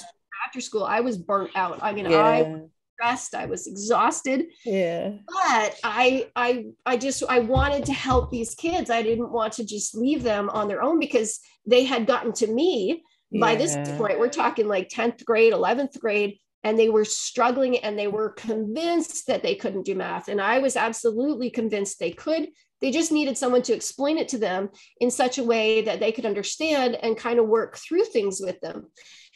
after 0.47 0.61
school. 0.61 0.85
I 0.85 1.01
was 1.01 1.17
burnt 1.17 1.51
out. 1.55 1.79
I 1.81 1.91
mean, 1.91 2.09
yeah. 2.09 2.23
I 2.23 2.61
stressed 2.93 3.33
i 3.33 3.45
was 3.45 3.67
exhausted 3.67 4.45
yeah 4.65 5.13
but 5.27 5.75
i 5.83 6.27
i 6.35 6.65
i 6.85 6.95
just 6.95 7.23
i 7.27 7.39
wanted 7.39 7.83
to 7.83 7.91
help 7.91 8.29
these 8.29 8.53
kids 8.55 8.89
i 8.89 9.01
didn't 9.01 9.31
want 9.31 9.51
to 9.51 9.65
just 9.65 9.95
leave 9.95 10.23
them 10.23 10.49
on 10.51 10.67
their 10.67 10.83
own 10.83 10.99
because 10.99 11.39
they 11.65 11.83
had 11.83 12.05
gotten 12.05 12.31
to 12.31 12.47
me 12.47 13.03
yeah. 13.31 13.39
by 13.39 13.55
this 13.55 13.75
point 13.97 14.19
we're 14.19 14.29
talking 14.29 14.67
like 14.67 14.89
10th 14.89 15.25
grade 15.25 15.53
11th 15.53 15.99
grade 15.99 16.37
and 16.63 16.79
they 16.79 16.89
were 16.89 17.05
struggling 17.05 17.77
and 17.79 17.97
they 17.97 18.07
were 18.07 18.29
convinced 18.29 19.27
that 19.27 19.43
they 19.43 19.55
couldn't 19.55 19.85
do 19.85 19.95
math. 19.95 20.27
And 20.27 20.41
i 20.41 20.59
was 20.59 20.75
absolutely 20.75 21.49
convinced 21.49 21.99
they 21.99 22.11
could. 22.11 22.49
They 22.81 22.91
just 22.91 23.11
needed 23.11 23.37
someone 23.37 23.61
to 23.63 23.73
explain 23.73 24.17
it 24.17 24.27
to 24.29 24.37
them 24.37 24.69
in 24.99 25.09
such 25.09 25.37
a 25.37 25.43
way 25.43 25.81
that 25.83 25.99
they 25.99 26.11
could 26.11 26.25
understand 26.25 26.95
and 26.95 27.17
kind 27.17 27.39
of 27.39 27.47
work 27.47 27.77
through 27.77 28.05
things 28.05 28.41
with 28.41 28.59
them. 28.61 28.87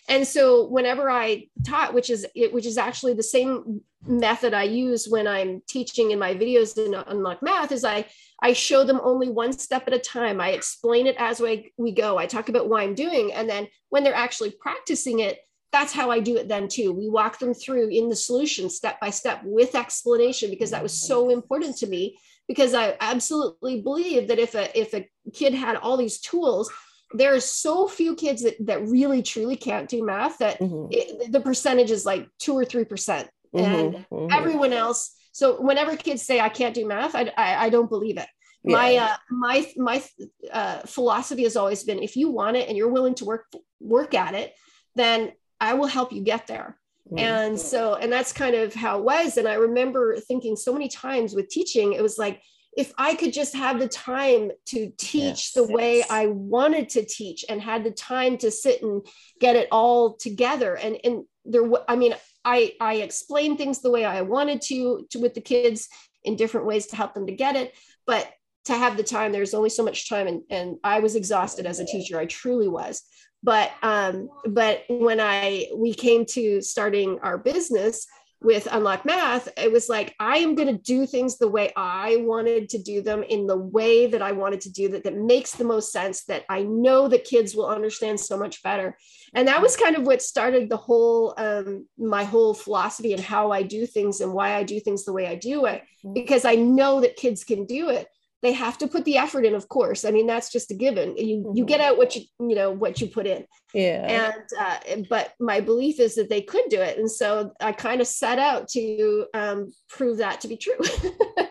And 0.10 0.26
so 0.26 0.68
whenever 0.68 1.10
i 1.10 1.48
taught 1.66 1.94
which 1.94 2.10
is 2.10 2.26
which 2.52 2.66
is 2.66 2.78
actually 2.78 3.14
the 3.14 3.24
same 3.24 3.82
method 4.06 4.54
i 4.54 4.64
use 4.64 5.08
when 5.10 5.28
i'm 5.28 5.62
teaching 5.68 6.12
in 6.12 6.20
my 6.20 6.34
videos 6.34 6.78
in 6.78 6.94
unlock 6.94 7.44
math 7.44 7.74
is 7.74 7.84
i 7.84 8.06
i 8.42 8.54
show 8.54 8.86
them 8.86 9.02
only 9.04 9.30
one 9.30 9.52
step 9.52 9.84
at 9.88 9.94
a 9.94 10.00
time. 10.00 10.40
I 10.40 10.52
explain 10.52 11.08
it 11.08 11.16
as 11.18 11.42
we, 11.42 11.74
we 11.78 11.92
go. 11.92 12.18
I 12.18 12.26
talk 12.26 12.48
about 12.48 12.70
why 12.70 12.84
i'm 12.84 12.96
doing 12.96 13.34
and 13.34 13.50
then 13.50 13.68
when 13.90 14.04
they're 14.04 14.14
actually 14.14 14.52
practicing 14.52 15.20
it 15.20 15.40
that's 15.72 15.94
how 15.94 16.10
i 16.10 16.20
do 16.20 16.38
it 16.38 16.48
then 16.48 16.68
too 16.68 16.92
we 16.92 17.10
walk 17.10 17.40
them 17.40 17.54
through 17.54 17.90
in 17.90 18.10
the 18.10 18.16
solution 18.16 18.70
step 18.70 19.00
by 19.00 19.10
step 19.10 19.42
with 19.44 19.76
explanation 19.76 20.50
because 20.50 20.72
that 20.72 20.84
was 20.84 20.94
so 20.94 21.30
important 21.30 21.76
to 21.78 21.88
me 21.88 22.18
because 22.48 22.74
i 22.74 22.96
absolutely 23.02 23.82
believe 23.82 24.28
that 24.28 24.40
if 24.40 24.56
a 24.56 24.80
if 24.80 24.94
a 24.94 25.08
kid 25.34 25.54
had 25.54 25.76
all 25.76 25.98
these 25.98 26.20
tools 26.20 26.72
there 27.14 27.34
are 27.34 27.40
so 27.40 27.88
few 27.88 28.16
kids 28.16 28.44
that, 28.44 28.56
that 28.66 28.86
really 28.86 29.24
truly 29.24 29.56
can't 29.56 29.88
do 29.88 30.06
math 30.06 30.40
that 30.40 30.60
mm-hmm. 30.60 30.88
it, 30.92 31.32
the 31.32 31.40
percentage 31.40 31.92
is 31.92 32.06
like 32.06 32.28
two 32.38 32.54
or 32.54 32.66
three 32.66 32.86
percent 32.86 33.30
mm-hmm. 33.56 33.66
and 33.66 34.06
mm-hmm. 34.12 34.28
everyone 34.32 34.74
else 34.74 35.16
so 35.32 35.62
whenever 35.62 35.96
kids 35.96 36.22
say 36.22 36.40
i 36.40 36.50
can't 36.50 36.76
do 36.76 36.88
math 36.88 37.16
i, 37.16 37.32
I, 37.38 37.66
I 37.66 37.70
don't 37.70 37.90
believe 37.90 38.18
it 38.18 38.28
yeah. 38.64 38.74
my 38.76 38.96
uh, 38.96 39.16
my 39.30 39.72
my 39.78 40.04
uh, 40.52 40.80
philosophy 40.80 41.44
has 41.44 41.56
always 41.56 41.84
been 41.84 42.00
if 42.00 42.16
you 42.16 42.30
want 42.30 42.58
it 42.58 42.68
and 42.68 42.78
you're 42.78 42.92
willing 42.92 43.16
to 43.16 43.26
work 43.26 43.46
work 43.80 44.14
at 44.14 44.34
it 44.34 44.54
then 44.96 45.32
i 45.60 45.74
will 45.74 45.88
help 45.88 46.12
you 46.12 46.22
get 46.22 46.48
there. 46.48 46.78
Mm-hmm. 47.08 47.20
and 47.20 47.60
so 47.60 47.96
and 47.96 48.12
that's 48.12 48.34
kind 48.34 48.54
of 48.54 48.74
how 48.74 49.00
it 49.00 49.04
was. 49.06 49.38
And 49.38 49.48
i 49.48 49.54
remember 49.54 50.18
thinking 50.18 50.56
so 50.56 50.74
many 50.74 50.90
times 50.90 51.34
with 51.34 51.50
teaching 51.50 51.94
it 51.94 52.02
was 52.02 52.18
like 52.18 52.42
if 52.78 52.94
I 52.96 53.16
could 53.16 53.34
just 53.34 53.56
have 53.56 53.80
the 53.80 53.88
time 53.88 54.52
to 54.68 54.92
teach 54.98 55.24
yes, 55.24 55.52
the 55.54 55.64
way 55.64 55.98
yes. 55.98 56.08
I 56.12 56.28
wanted 56.28 56.90
to 56.90 57.04
teach 57.04 57.44
and 57.50 57.60
had 57.60 57.84
the 57.84 57.90
time 57.90 58.38
to 58.38 58.52
sit 58.52 58.84
and 58.84 59.04
get 59.40 59.56
it 59.56 59.68
all 59.72 60.14
together. 60.14 60.76
And 60.76 60.98
and 61.04 61.24
there 61.44 61.64
I 61.90 61.96
mean 61.96 62.14
I 62.46 62.74
I 62.80 62.98
explained 62.98 63.58
things 63.58 63.82
the 63.82 63.90
way 63.90 64.06
I 64.06 64.22
wanted 64.22 64.62
to 64.64 65.08
to 65.10 65.20
with 65.20 65.34
the 65.34 65.42
kids 65.42 65.90
in 66.24 66.36
different 66.36 66.68
ways 66.68 66.86
to 66.88 66.96
help 66.96 67.16
them 67.16 67.26
to 67.26 67.34
get 67.34 67.56
it. 67.56 67.74
But 68.06 68.32
to 68.66 68.74
have 68.74 68.96
the 68.96 69.04
time 69.04 69.32
there's 69.32 69.56
only 69.56 69.72
so 69.72 69.84
much 69.84 70.08
time. 70.08 70.28
And 70.28 70.44
and 70.52 70.78
I 70.84 71.00
was 71.00 71.16
exhausted 71.16 71.66
as 71.66 71.80
a 71.80 71.86
teacher. 71.86 72.20
I 72.20 72.28
truly 72.28 72.68
was 72.68 73.02
but 73.48 73.72
um 73.82 74.30
but 74.46 74.84
when 74.90 75.20
I 75.22 75.68
we 75.74 75.94
came 75.94 76.26
to 76.38 76.62
starting 76.62 77.18
our 77.24 77.38
business 77.38 78.06
with 78.42 78.68
Unlock 78.70 79.04
Math, 79.04 79.50
it 79.58 79.72
was 79.72 79.90
like, 79.90 80.14
I 80.20 80.38
am 80.38 80.54
going 80.54 80.68
to 80.68 80.82
do 80.82 81.08
things 81.08 81.38
the 81.38 81.48
way 81.48 81.72
I 81.76 82.18
wanted 82.18 82.70
to 82.70 82.78
do 82.78 83.02
them 83.02 83.24
in 83.24 83.48
the 83.48 83.58
way 83.58 84.06
that 84.06 84.22
I 84.22 84.32
wanted 84.32 84.62
to 84.62 84.72
do 84.72 84.90
that, 84.90 85.04
that 85.06 85.18
makes 85.18 85.54
the 85.54 85.64
most 85.64 85.92
sense, 85.92 86.24
that 86.26 86.46
I 86.48 86.62
know 86.62 87.08
that 87.08 87.24
kids 87.24 87.56
will 87.56 87.66
understand 87.66 88.20
so 88.20 88.38
much 88.38 88.62
better. 88.62 88.96
And 89.34 89.48
that 89.48 89.62
was 89.62 89.76
kind 89.76 89.96
of 89.96 90.06
what 90.06 90.22
started 90.22 90.70
the 90.70 90.78
whole, 90.78 91.34
um, 91.38 91.88
my 91.98 92.26
whole 92.26 92.54
philosophy 92.54 93.14
and 93.14 93.22
how 93.22 93.52
I 93.52 93.64
do 93.64 93.88
things 93.88 94.22
and 94.22 94.32
why 94.34 94.54
I 94.54 94.62
do 94.62 94.80
things 94.80 95.04
the 95.04 95.14
way 95.14 95.26
I 95.26 95.36
do 95.36 95.66
it, 95.66 95.82
mm-hmm. 95.82 96.14
because 96.14 96.46
I 96.46 96.56
know 96.56 97.02
that 97.02 97.16
kids 97.16 97.44
can 97.44 97.66
do 97.66 97.90
it 97.90 98.08
they 98.42 98.54
have 98.54 98.78
to 98.78 98.88
put 98.88 99.06
the 99.06 99.18
effort 99.18 99.46
in 99.46 99.56
of 99.56 99.68
course. 99.68 100.06
I 100.06 100.12
mean 100.12 100.28
that's 100.28 100.52
just 100.52 100.72
a 100.72 100.76
given. 100.76 101.18
You 101.18 101.38
mm-hmm. 101.38 101.58
you 101.58 101.66
get 101.66 101.82
out 101.82 101.98
what 101.98 102.16
you 102.16 102.24
you 102.40 102.56
know 102.56 102.72
what 102.72 103.02
you 103.02 103.08
put 103.08 103.28
in. 103.28 103.46
Yeah. 103.74 104.32
And 104.34 104.44
uh, 104.60 105.06
but 105.10 105.34
my 105.40 105.60
belief 105.60 106.00
is 106.00 106.16
that 106.16 106.30
they 106.30 106.42
could 106.42 106.66
do 106.70 106.80
it. 106.80 106.98
And 106.98 107.10
so 107.10 107.52
i 107.60 107.72
kind 107.72 108.02
of 108.02 108.08
set 108.08 108.40
out 108.40 108.68
to 108.70 109.26
um, 109.34 109.74
prove 109.90 110.18
that 110.18 110.42
to 110.42 110.48
be 110.48 110.58
true. 110.58 110.80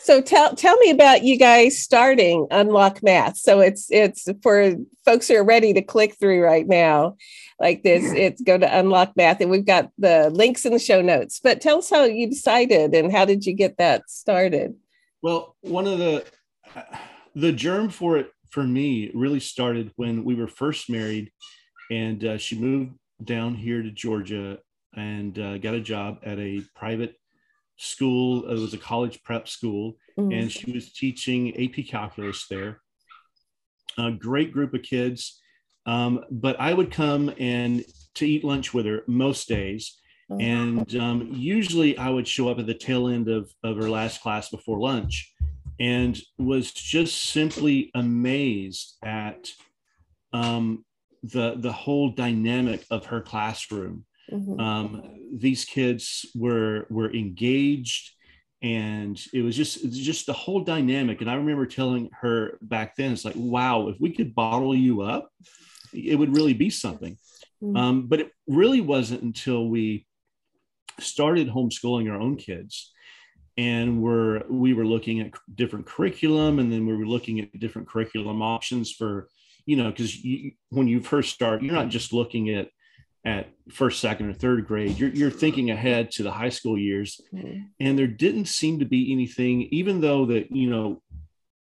So 0.00 0.22
tell 0.22 0.54
tell 0.54 0.76
me 0.76 0.90
about 0.90 1.24
you 1.24 1.36
guys 1.36 1.76
starting 1.82 2.46
unlock 2.50 3.02
math. 3.02 3.36
So 3.36 3.60
it's 3.60 3.88
it's 3.90 4.26
for 4.42 4.74
folks 5.04 5.28
who 5.28 5.36
are 5.36 5.44
ready 5.44 5.74
to 5.74 5.82
click 5.82 6.16
through 6.18 6.42
right 6.42 6.66
now 6.66 7.16
like 7.60 7.82
this 7.82 8.12
it's 8.12 8.40
go 8.40 8.56
to 8.56 8.78
unlock 8.78 9.16
math 9.16 9.40
and 9.40 9.50
we've 9.50 9.66
got 9.66 9.90
the 9.98 10.30
links 10.30 10.64
in 10.64 10.72
the 10.72 10.78
show 10.78 11.02
notes. 11.02 11.40
But 11.42 11.60
tell 11.60 11.78
us 11.78 11.90
how 11.90 12.04
you 12.04 12.28
decided 12.28 12.94
and 12.94 13.12
how 13.12 13.24
did 13.24 13.44
you 13.44 13.52
get 13.52 13.76
that 13.78 14.08
started 14.08 14.76
well, 15.22 15.56
one 15.60 15.86
of 15.86 15.98
the 15.98 16.24
the 17.34 17.52
germ 17.52 17.88
for 17.88 18.18
it 18.18 18.30
for 18.50 18.62
me 18.62 19.10
really 19.14 19.40
started 19.40 19.92
when 19.96 20.24
we 20.24 20.34
were 20.34 20.48
first 20.48 20.90
married, 20.90 21.30
and 21.90 22.24
uh, 22.24 22.38
she 22.38 22.58
moved 22.58 22.92
down 23.22 23.54
here 23.54 23.82
to 23.82 23.90
Georgia 23.90 24.58
and 24.94 25.38
uh, 25.38 25.58
got 25.58 25.74
a 25.74 25.80
job 25.80 26.18
at 26.24 26.38
a 26.38 26.62
private 26.74 27.14
school. 27.76 28.48
It 28.48 28.58
was 28.58 28.74
a 28.74 28.78
college 28.78 29.22
prep 29.22 29.48
school, 29.48 29.94
mm-hmm. 30.18 30.32
and 30.32 30.52
she 30.52 30.72
was 30.72 30.92
teaching 30.92 31.54
AP 31.62 31.86
Calculus 31.86 32.46
there. 32.48 32.80
A 33.98 34.12
great 34.12 34.52
group 34.52 34.74
of 34.74 34.82
kids, 34.82 35.40
um, 35.86 36.24
but 36.30 36.60
I 36.60 36.72
would 36.72 36.92
come 36.92 37.32
and 37.38 37.84
to 38.14 38.26
eat 38.28 38.44
lunch 38.44 38.72
with 38.72 38.86
her 38.86 39.02
most 39.06 39.48
days. 39.48 39.98
And 40.30 40.96
um, 40.96 41.28
usually 41.32 41.96
I 41.96 42.10
would 42.10 42.28
show 42.28 42.48
up 42.48 42.58
at 42.58 42.66
the 42.66 42.74
tail 42.74 43.08
end 43.08 43.28
of, 43.28 43.50
of 43.62 43.76
her 43.76 43.88
last 43.88 44.20
class 44.20 44.50
before 44.50 44.78
lunch 44.78 45.32
and 45.80 46.20
was 46.36 46.72
just 46.72 47.30
simply 47.30 47.90
amazed 47.94 48.96
at 49.02 49.48
um, 50.32 50.84
the, 51.22 51.54
the 51.56 51.72
whole 51.72 52.10
dynamic 52.10 52.84
of 52.90 53.06
her 53.06 53.20
classroom. 53.20 54.04
Mm-hmm. 54.30 54.60
Um, 54.60 55.02
these 55.34 55.64
kids 55.64 56.26
were, 56.34 56.86
were 56.90 57.14
engaged 57.14 58.10
and 58.60 59.22
it 59.32 59.42
was 59.42 59.56
just 59.56 59.84
it 59.84 59.86
was 59.86 59.98
just 59.98 60.26
the 60.26 60.32
whole 60.32 60.64
dynamic 60.64 61.20
and 61.20 61.30
i 61.30 61.34
remember 61.34 61.64
telling 61.64 62.10
her 62.20 62.58
back 62.60 62.96
then 62.96 63.12
it's 63.12 63.24
like 63.24 63.36
wow 63.36 63.86
if 63.86 63.96
we 64.00 64.12
could 64.12 64.34
bottle 64.34 64.74
you 64.74 65.02
up 65.02 65.30
it 65.94 66.18
would 66.18 66.34
really 66.34 66.54
be 66.54 66.68
something 66.68 67.16
mm-hmm. 67.62 67.76
um, 67.76 68.06
but 68.08 68.18
it 68.18 68.32
really 68.48 68.80
wasn't 68.80 69.22
until 69.22 69.68
we 69.68 70.07
started 71.00 71.48
homeschooling 71.48 72.10
our 72.10 72.20
own 72.20 72.36
kids 72.36 72.92
and 73.58 74.00
we're 74.00 74.42
we 74.48 74.72
were 74.72 74.86
looking 74.86 75.20
at 75.20 75.32
different 75.54 75.84
curriculum 75.84 76.58
and 76.60 76.72
then 76.72 76.86
we 76.86 76.96
were 76.96 77.06
looking 77.06 77.40
at 77.40 77.60
different 77.60 77.88
curriculum 77.88 78.40
options 78.40 78.92
for 78.92 79.28
you 79.66 79.76
know 79.76 79.90
because 79.90 80.24
you, 80.24 80.52
when 80.70 80.86
you 80.88 81.00
first 81.00 81.34
start 81.34 81.62
you're 81.62 81.74
not 81.74 81.88
just 81.88 82.12
looking 82.12 82.50
at 82.50 82.68
at 83.24 83.50
first 83.70 84.00
second 84.00 84.30
or 84.30 84.32
third 84.32 84.66
grade 84.66 84.96
you're, 84.96 85.10
you're 85.10 85.30
thinking 85.30 85.70
ahead 85.70 86.10
to 86.10 86.22
the 86.22 86.30
high 86.30 86.48
school 86.48 86.78
years 86.78 87.20
mm-hmm. 87.34 87.60
and 87.80 87.98
there 87.98 88.06
didn't 88.06 88.46
seem 88.46 88.78
to 88.78 88.84
be 88.84 89.12
anything 89.12 89.62
even 89.72 90.00
though 90.00 90.24
that 90.24 90.50
you 90.52 90.70
know 90.70 91.02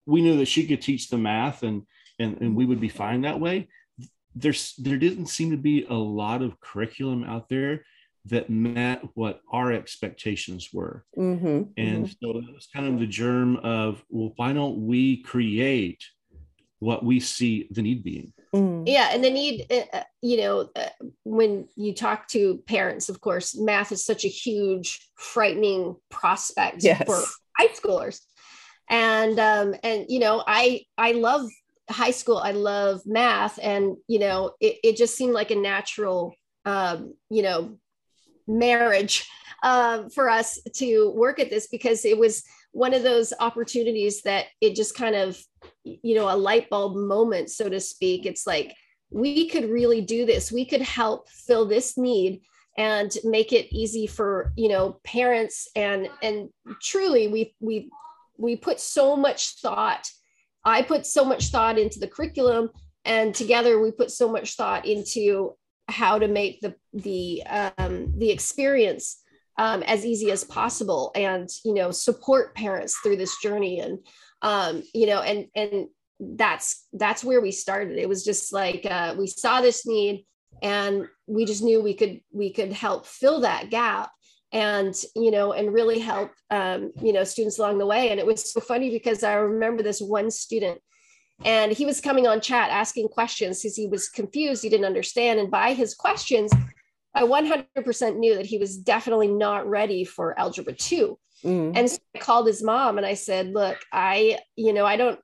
we 0.06 0.22
knew 0.22 0.38
that 0.38 0.48
she 0.48 0.68
could 0.68 0.82
teach 0.82 1.10
the 1.10 1.18
math 1.18 1.64
and 1.64 1.84
and, 2.20 2.42
and 2.42 2.56
we 2.56 2.66
would 2.66 2.82
be 2.82 2.90
fine 2.90 3.22
that 3.22 3.40
way 3.40 3.70
there's 4.36 4.76
there 4.78 4.98
didn't 4.98 5.28
seem 5.28 5.52
to 5.52 5.58
be 5.58 5.86
a 5.90 5.94
lot 5.94 6.42
of 6.42 6.60
curriculum 6.60 7.24
out 7.24 7.48
there 7.48 7.84
that 8.26 8.50
met 8.50 9.02
what 9.14 9.42
our 9.52 9.72
expectations 9.72 10.70
were. 10.74 11.06
Mm-hmm, 11.18 11.72
and 11.78 12.06
mm-hmm. 12.06 12.06
so 12.06 12.38
it 12.38 12.54
was 12.54 12.68
kind 12.74 12.88
of 12.88 13.00
the 13.00 13.08
germ 13.08 13.58
of, 13.58 14.04
well, 14.10 14.34
why 14.36 14.54
don't 14.54 14.86
we 14.86 15.22
create 15.24 16.04
what 16.80 17.04
we 17.04 17.20
see 17.20 17.68
the 17.72 17.82
need 17.82 18.04
being? 18.04 18.32
Mm. 18.56 18.84
Yeah. 18.88 19.10
And 19.12 19.24
the 19.24 19.30
need, 19.30 19.68
uh, 19.70 19.98
uh, 19.98 20.04
you 20.22 20.38
know, 20.38 20.70
uh, 20.76 20.90
when 21.24 21.68
you 21.76 21.94
talk 21.94 22.28
to 22.30 22.64
parents, 22.68 23.10
of 23.10 23.22
course, 23.22 23.58
math 23.58 23.92
is 23.92 24.04
such 24.06 24.26
a 24.26 24.30
huge, 24.30 25.00
frightening 25.16 25.96
prospect 26.10 26.84
yes. 26.84 27.04
for 27.06 27.22
high 27.58 27.74
schoolers. 27.74 28.22
And, 28.90 29.40
um, 29.40 29.76
and, 29.84 30.06
you 30.10 30.20
know, 30.20 30.44
I, 30.48 30.84
I 30.98 31.12
love 31.12 31.48
high 31.90 32.12
school. 32.12 32.38
I 32.38 32.52
love 32.52 33.02
math. 33.06 33.60
And, 33.62 33.98
you 34.08 34.20
know, 34.20 34.54
it, 34.60 34.78
it 34.84 34.98
just 34.98 35.16
seemed 35.16 35.34
like 35.34 35.52
a 35.52 35.56
natural, 35.56 36.34
um, 36.66 37.14
you 37.30 37.44
know, 37.44 37.78
marriage 38.50 39.30
uh, 39.64 40.10
for 40.10 40.30
us 40.30 40.60
to 40.74 41.12
work 41.12 41.40
at 41.40 41.50
this 41.50 41.68
because 41.68 42.04
it 42.04 42.18
was 42.18 42.44
one 42.72 42.94
of 42.94 43.04
those 43.04 43.34
opportunities 43.40 44.22
that 44.24 44.46
it 44.62 44.76
just 44.76 44.96
kind 44.96 45.16
of, 45.16 45.42
you 45.84 46.16
know, 46.16 46.34
a 46.34 46.36
light 46.36 46.70
bulb 46.70 46.96
moment, 46.96 47.50
so 47.50 47.70
to 47.70 47.80
speak. 47.80 48.26
It's 48.26 48.46
like, 48.46 48.76
we 49.12 49.50
could 49.50 49.70
really 49.70 50.02
do 50.02 50.26
this. 50.26 50.52
We 50.52 50.66
could 50.66 50.82
help 50.82 51.30
fill 51.30 51.66
this 51.66 51.98
need 51.98 52.42
and 52.80 53.18
make 53.26 53.52
it 53.52 53.76
easy 53.76 54.08
for 54.08 54.54
you 54.56 54.70
know 54.70 55.00
parents 55.04 55.68
and 55.76 56.10
and 56.24 56.50
truly 56.82 57.28
we 57.28 57.54
we 57.60 57.90
we 58.38 58.56
put 58.56 58.80
so 58.80 59.18
much 59.18 59.60
thought 59.62 60.10
i 60.64 60.82
put 60.82 61.06
so 61.06 61.26
much 61.26 61.48
thought 61.48 61.78
into 61.78 62.00
the 62.00 62.08
curriculum 62.08 62.70
and 63.04 63.36
together 63.36 63.80
we 63.80 63.92
put 63.92 64.10
so 64.10 64.32
much 64.32 64.56
thought 64.56 64.86
into 64.86 65.54
how 65.90 66.20
to 66.20 66.28
make 66.28 66.62
the 66.62 66.76
the 66.94 67.44
um, 67.78 68.14
the 68.18 68.30
experience 68.30 69.22
um, 69.58 69.84
as 69.84 70.06
easy 70.06 70.32
as 70.32 70.44
possible 70.44 71.12
and 71.16 71.50
you 71.66 71.74
know 71.74 71.92
support 71.92 72.56
parents 72.56 72.98
through 72.98 73.18
this 73.18 73.38
journey. 73.42 73.80
And 73.80 74.00
um, 74.42 74.84
you 74.94 75.08
know 75.08 75.22
and 75.22 75.48
and 75.56 75.88
that's 76.20 76.88
that's 76.94 77.24
where 77.24 77.42
we 77.42 77.52
started. 77.52 77.98
It 77.98 78.10
was 78.10 78.24
just 78.24 78.54
like 78.54 78.86
uh, 78.90 79.16
we 79.18 79.28
saw 79.28 79.62
this 79.62 79.86
need 79.86 80.26
and 80.62 81.08
we 81.28 81.46
just 81.46 81.64
knew 81.64 81.82
we 81.82 81.94
could 81.94 82.22
we 82.32 82.52
could 82.52 82.74
help 82.74 83.06
fill 83.06 83.42
that 83.42 83.70
gap 83.70 84.12
and 84.52 84.96
you 85.16 85.32
know 85.32 85.54
and 85.54 85.74
really 85.74 86.00
help 86.00 86.32
um, 86.50 86.92
you 87.02 87.14
know 87.14 87.24
students 87.24 87.60
along 87.60 87.78
the 87.78 87.86
way. 87.86 88.10
And 88.10 88.20
it 88.20 88.26
was 88.26 88.52
so 88.52 88.60
funny 88.60 88.90
because 88.90 89.24
i 89.24 89.34
remember 89.34 89.84
this 89.84 90.02
one 90.02 90.32
student 90.32 90.80
and 91.46 91.72
he 91.72 91.86
was 91.86 92.02
coming 92.02 92.28
on 92.28 92.42
chat 92.42 92.70
asking 92.70 93.08
questions 93.10 93.62
because 93.62 93.76
he 93.76 93.88
was 93.88 94.10
confused, 94.10 94.64
he 94.64 94.70
didn't 94.70 94.86
understand. 94.86 95.40
And 95.40 95.50
by 95.50 95.74
his 95.74 95.96
questions, 95.96 96.52
I 97.16 97.24
100% 97.24 98.18
knew 98.18 98.36
that 98.36 98.46
he 98.46 98.58
was 98.58 98.78
definitely 98.78 99.28
not 99.28 99.68
ready 99.68 100.04
for 100.04 100.38
algebra 100.40 100.74
2. 100.74 101.18
Mm. 101.44 101.72
And 101.76 101.90
so 101.90 101.98
I 102.16 102.20
called 102.20 102.48
his 102.48 102.62
mom 102.62 102.98
and 102.98 103.08
I 103.08 103.14
said, 103.14 103.54
Look, 103.54 103.78
I, 103.94 104.40
you 104.56 104.74
know, 104.74 104.86
I 104.86 104.98
don't 104.98 105.20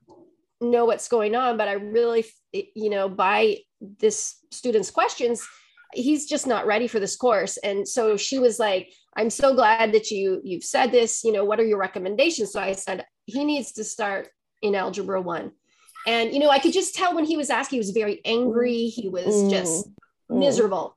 know 0.60 0.86
what's 0.86 1.08
going 1.08 1.34
on, 1.34 1.58
but 1.58 1.68
I 1.68 1.74
really, 1.74 2.24
you 2.52 2.88
know, 2.88 3.08
by 3.08 3.58
this 3.80 4.38
student's 4.50 4.90
questions, 4.90 5.46
he's 5.92 6.26
just 6.26 6.46
not 6.46 6.66
ready 6.66 6.88
for 6.88 6.98
this 6.98 7.16
course. 7.16 7.58
And 7.58 7.86
so 7.86 8.16
she 8.16 8.38
was 8.38 8.58
like, 8.58 8.92
I'm 9.16 9.30
so 9.30 9.54
glad 9.54 9.92
that 9.92 10.10
you 10.10 10.40
you've 10.42 10.64
said 10.64 10.90
this, 10.90 11.22
you 11.24 11.32
know, 11.32 11.44
what 11.44 11.60
are 11.60 11.66
your 11.66 11.78
recommendations? 11.78 12.52
So 12.52 12.60
I 12.60 12.72
said, 12.72 13.04
he 13.26 13.44
needs 13.44 13.72
to 13.72 13.84
start 13.84 14.28
in 14.62 14.74
algebra 14.74 15.20
1 15.20 15.52
and, 16.06 16.32
you 16.32 16.38
know, 16.38 16.50
I 16.50 16.60
could 16.60 16.72
just 16.72 16.94
tell 16.94 17.14
when 17.14 17.24
he 17.24 17.36
was 17.36 17.50
asking, 17.50 17.76
he 17.76 17.80
was 17.80 17.90
very 17.90 18.20
angry. 18.24 18.86
He 18.86 19.08
was 19.08 19.34
mm. 19.34 19.50
just 19.50 19.88
mm. 19.88 20.38
miserable. 20.38 20.96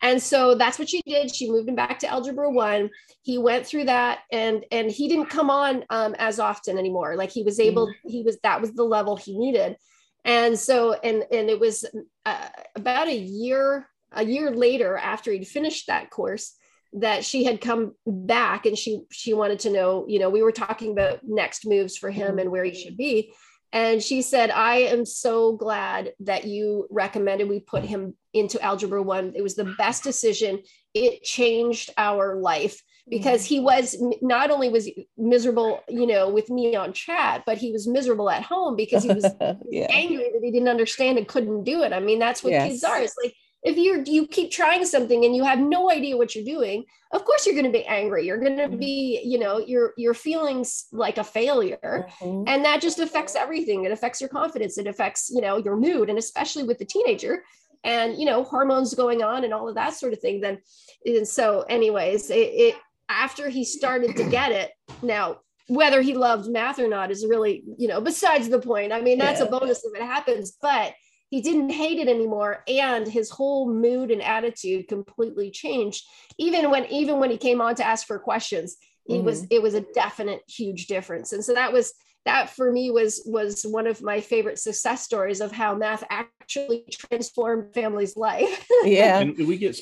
And 0.00 0.22
so 0.22 0.54
that's 0.54 0.78
what 0.78 0.88
she 0.88 1.02
did. 1.06 1.34
She 1.34 1.50
moved 1.50 1.68
him 1.68 1.74
back 1.74 2.00
to 2.00 2.08
algebra 2.08 2.50
one. 2.50 2.90
He 3.22 3.38
went 3.38 3.66
through 3.66 3.84
that 3.84 4.20
and 4.30 4.64
and 4.70 4.90
he 4.90 5.08
didn't 5.08 5.26
come 5.26 5.50
on 5.50 5.84
um, 5.90 6.14
as 6.18 6.38
often 6.38 6.78
anymore. 6.78 7.16
Like 7.16 7.30
he 7.30 7.42
was 7.42 7.58
able, 7.58 7.88
mm. 7.88 7.92
he 8.06 8.22
was 8.22 8.38
that 8.42 8.60
was 8.60 8.72
the 8.72 8.84
level 8.84 9.16
he 9.16 9.36
needed. 9.36 9.76
And 10.24 10.58
so 10.58 10.92
and 10.92 11.24
and 11.32 11.50
it 11.50 11.58
was 11.58 11.84
uh, 12.26 12.48
about 12.76 13.08
a 13.08 13.16
year 13.16 13.88
a 14.12 14.24
year 14.24 14.50
later 14.50 14.96
after 14.96 15.32
he'd 15.32 15.48
finished 15.48 15.88
that 15.88 16.10
course 16.10 16.54
that 16.94 17.24
she 17.24 17.44
had 17.44 17.60
come 17.60 17.94
back 18.06 18.66
and 18.66 18.78
she 18.78 19.02
she 19.10 19.34
wanted 19.34 19.58
to 19.60 19.70
know, 19.70 20.06
you 20.08 20.20
know, 20.20 20.30
we 20.30 20.42
were 20.42 20.52
talking 20.52 20.92
about 20.92 21.20
next 21.24 21.66
moves 21.66 21.96
for 21.96 22.10
him 22.10 22.36
mm. 22.36 22.42
and 22.42 22.50
where 22.52 22.64
he 22.64 22.74
should 22.74 22.96
be. 22.96 23.32
And 23.72 24.02
she 24.02 24.22
said, 24.22 24.50
I 24.50 24.76
am 24.76 25.04
so 25.04 25.52
glad 25.52 26.12
that 26.20 26.44
you 26.44 26.86
recommended 26.90 27.48
we 27.48 27.60
put 27.60 27.84
him 27.84 28.14
into 28.32 28.60
Algebra 28.62 29.02
One. 29.02 29.32
It 29.36 29.42
was 29.42 29.56
the 29.56 29.74
best 29.76 30.02
decision. 30.02 30.62
It 30.94 31.22
changed 31.22 31.90
our 31.98 32.36
life 32.36 32.82
because 33.10 33.44
he 33.44 33.56
mm-hmm. 33.56 33.64
was 33.64 33.96
not 34.22 34.50
only 34.50 34.68
was 34.68 34.88
miserable, 35.16 35.82
you 35.88 36.06
know, 36.06 36.28
with 36.28 36.50
me 36.50 36.76
on 36.76 36.92
chat, 36.92 37.42
but 37.46 37.58
he 37.58 37.72
was 37.72 37.86
miserable 37.86 38.30
at 38.30 38.42
home 38.42 38.76
because 38.76 39.02
he 39.02 39.12
was 39.12 39.24
yeah. 39.70 39.86
angry 39.90 40.30
that 40.32 40.40
he 40.42 40.50
didn't 40.50 40.68
understand 40.68 41.18
and 41.18 41.28
couldn't 41.28 41.64
do 41.64 41.82
it. 41.82 41.92
I 41.92 42.00
mean, 42.00 42.18
that's 42.18 42.42
what 42.42 42.52
yes. 42.52 42.68
kids 42.68 42.84
are. 42.84 43.00
It's 43.00 43.16
like 43.22 43.34
if 43.62 43.76
you 43.76 44.02
you 44.06 44.26
keep 44.26 44.50
trying 44.50 44.84
something 44.84 45.24
and 45.24 45.34
you 45.34 45.42
have 45.42 45.58
no 45.58 45.90
idea 45.90 46.16
what 46.16 46.34
you're 46.34 46.44
doing 46.44 46.84
of 47.12 47.24
course 47.24 47.46
you're 47.46 47.54
going 47.54 47.64
to 47.64 47.76
be 47.76 47.84
angry 47.86 48.26
you're 48.26 48.38
going 48.38 48.56
to 48.56 48.68
mm-hmm. 48.68 48.78
be 48.78 49.20
you 49.24 49.38
know 49.38 49.58
your 49.58 49.92
your 49.96 50.14
feelings 50.14 50.86
like 50.92 51.18
a 51.18 51.24
failure 51.24 52.06
mm-hmm. 52.20 52.44
and 52.46 52.64
that 52.64 52.80
just 52.80 52.98
affects 52.98 53.34
everything 53.34 53.84
it 53.84 53.92
affects 53.92 54.20
your 54.20 54.30
confidence 54.30 54.78
it 54.78 54.86
affects 54.86 55.30
you 55.30 55.40
know 55.40 55.56
your 55.56 55.76
mood 55.76 56.08
and 56.08 56.18
especially 56.18 56.62
with 56.62 56.78
the 56.78 56.84
teenager 56.84 57.42
and 57.84 58.18
you 58.18 58.24
know 58.24 58.44
hormones 58.44 58.94
going 58.94 59.22
on 59.22 59.44
and 59.44 59.52
all 59.52 59.68
of 59.68 59.74
that 59.74 59.94
sort 59.94 60.12
of 60.12 60.20
thing 60.20 60.40
then 60.40 60.58
and 61.04 61.26
so 61.26 61.62
anyways 61.68 62.30
it, 62.30 62.34
it 62.34 62.74
after 63.08 63.48
he 63.48 63.64
started 63.64 64.16
to 64.16 64.24
get 64.24 64.52
it 64.52 64.70
now 65.02 65.38
whether 65.68 66.00
he 66.00 66.14
loved 66.14 66.48
math 66.48 66.78
or 66.78 66.88
not 66.88 67.10
is 67.10 67.26
really 67.26 67.62
you 67.76 67.88
know 67.88 68.00
besides 68.00 68.48
the 68.48 68.58
point 68.58 68.92
i 68.92 69.00
mean 69.00 69.18
that's 69.18 69.40
yeah. 69.40 69.46
a 69.46 69.50
bonus 69.50 69.84
if 69.84 69.94
it 69.94 70.04
happens 70.04 70.56
but 70.60 70.94
he 71.30 71.40
didn't 71.40 71.70
hate 71.70 71.98
it 71.98 72.08
anymore 72.08 72.64
and 72.66 73.06
his 73.06 73.30
whole 73.30 73.72
mood 73.72 74.10
and 74.10 74.22
attitude 74.22 74.88
completely 74.88 75.50
changed. 75.50 76.04
Even 76.38 76.70
when 76.70 76.86
even 76.86 77.18
when 77.18 77.30
he 77.30 77.36
came 77.36 77.60
on 77.60 77.74
to 77.74 77.86
ask 77.86 78.06
for 78.06 78.18
questions 78.18 78.76
he 79.08 79.14
mm-hmm. 79.14 79.24
was 79.24 79.46
it 79.50 79.62
was 79.62 79.74
a 79.74 79.84
definite 79.94 80.42
huge 80.46 80.86
difference. 80.86 81.32
And 81.32 81.44
so 81.44 81.54
that 81.54 81.72
was 81.72 81.92
that 82.26 82.50
for 82.50 82.70
me 82.70 82.90
was 82.90 83.22
was 83.24 83.62
one 83.62 83.86
of 83.86 84.02
my 84.02 84.20
favorite 84.20 84.58
success 84.58 85.02
stories 85.02 85.40
of 85.40 85.50
how 85.50 85.74
math 85.74 86.04
actually 86.10 86.84
transformed 86.92 87.74
family's 87.74 88.16
life. 88.16 88.66
Yeah. 88.84 89.18
And 89.18 89.36
we 89.36 89.56
get 89.56 89.80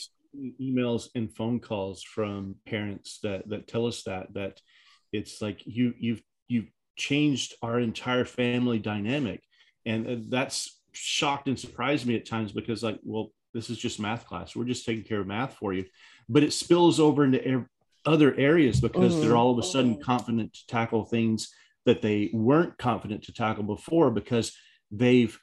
emails 0.60 1.08
and 1.14 1.34
phone 1.34 1.60
calls 1.60 2.02
from 2.02 2.56
parents 2.66 3.18
that 3.22 3.48
that 3.48 3.66
tell 3.66 3.86
us 3.86 4.04
that 4.04 4.32
that 4.34 4.60
it's 5.12 5.42
like 5.42 5.60
you 5.64 5.92
you've 5.98 6.22
you've 6.46 6.70
changed 6.96 7.54
our 7.62 7.80
entire 7.80 8.24
family 8.24 8.78
dynamic. 8.78 9.42
And 9.84 10.30
that's 10.30 10.75
shocked 10.96 11.48
and 11.48 11.58
surprised 11.58 12.06
me 12.06 12.16
at 12.16 12.26
times 12.26 12.52
because 12.52 12.82
like 12.82 12.98
well 13.02 13.30
this 13.54 13.70
is 13.70 13.78
just 13.78 14.00
math 14.00 14.26
class 14.26 14.54
we're 14.54 14.64
just 14.64 14.84
taking 14.84 15.04
care 15.04 15.20
of 15.20 15.26
math 15.26 15.54
for 15.54 15.72
you 15.72 15.84
but 16.28 16.42
it 16.42 16.52
spills 16.52 17.00
over 17.00 17.24
into 17.24 17.66
other 18.04 18.34
areas 18.36 18.80
because 18.80 19.12
mm-hmm. 19.12 19.22
they're 19.22 19.36
all 19.36 19.50
of 19.50 19.58
a 19.58 19.62
sudden 19.62 20.00
confident 20.00 20.52
to 20.52 20.66
tackle 20.66 21.04
things 21.04 21.48
that 21.84 22.02
they 22.02 22.30
weren't 22.32 22.76
confident 22.78 23.24
to 23.24 23.32
tackle 23.32 23.64
before 23.64 24.10
because 24.10 24.52
they've 24.90 25.38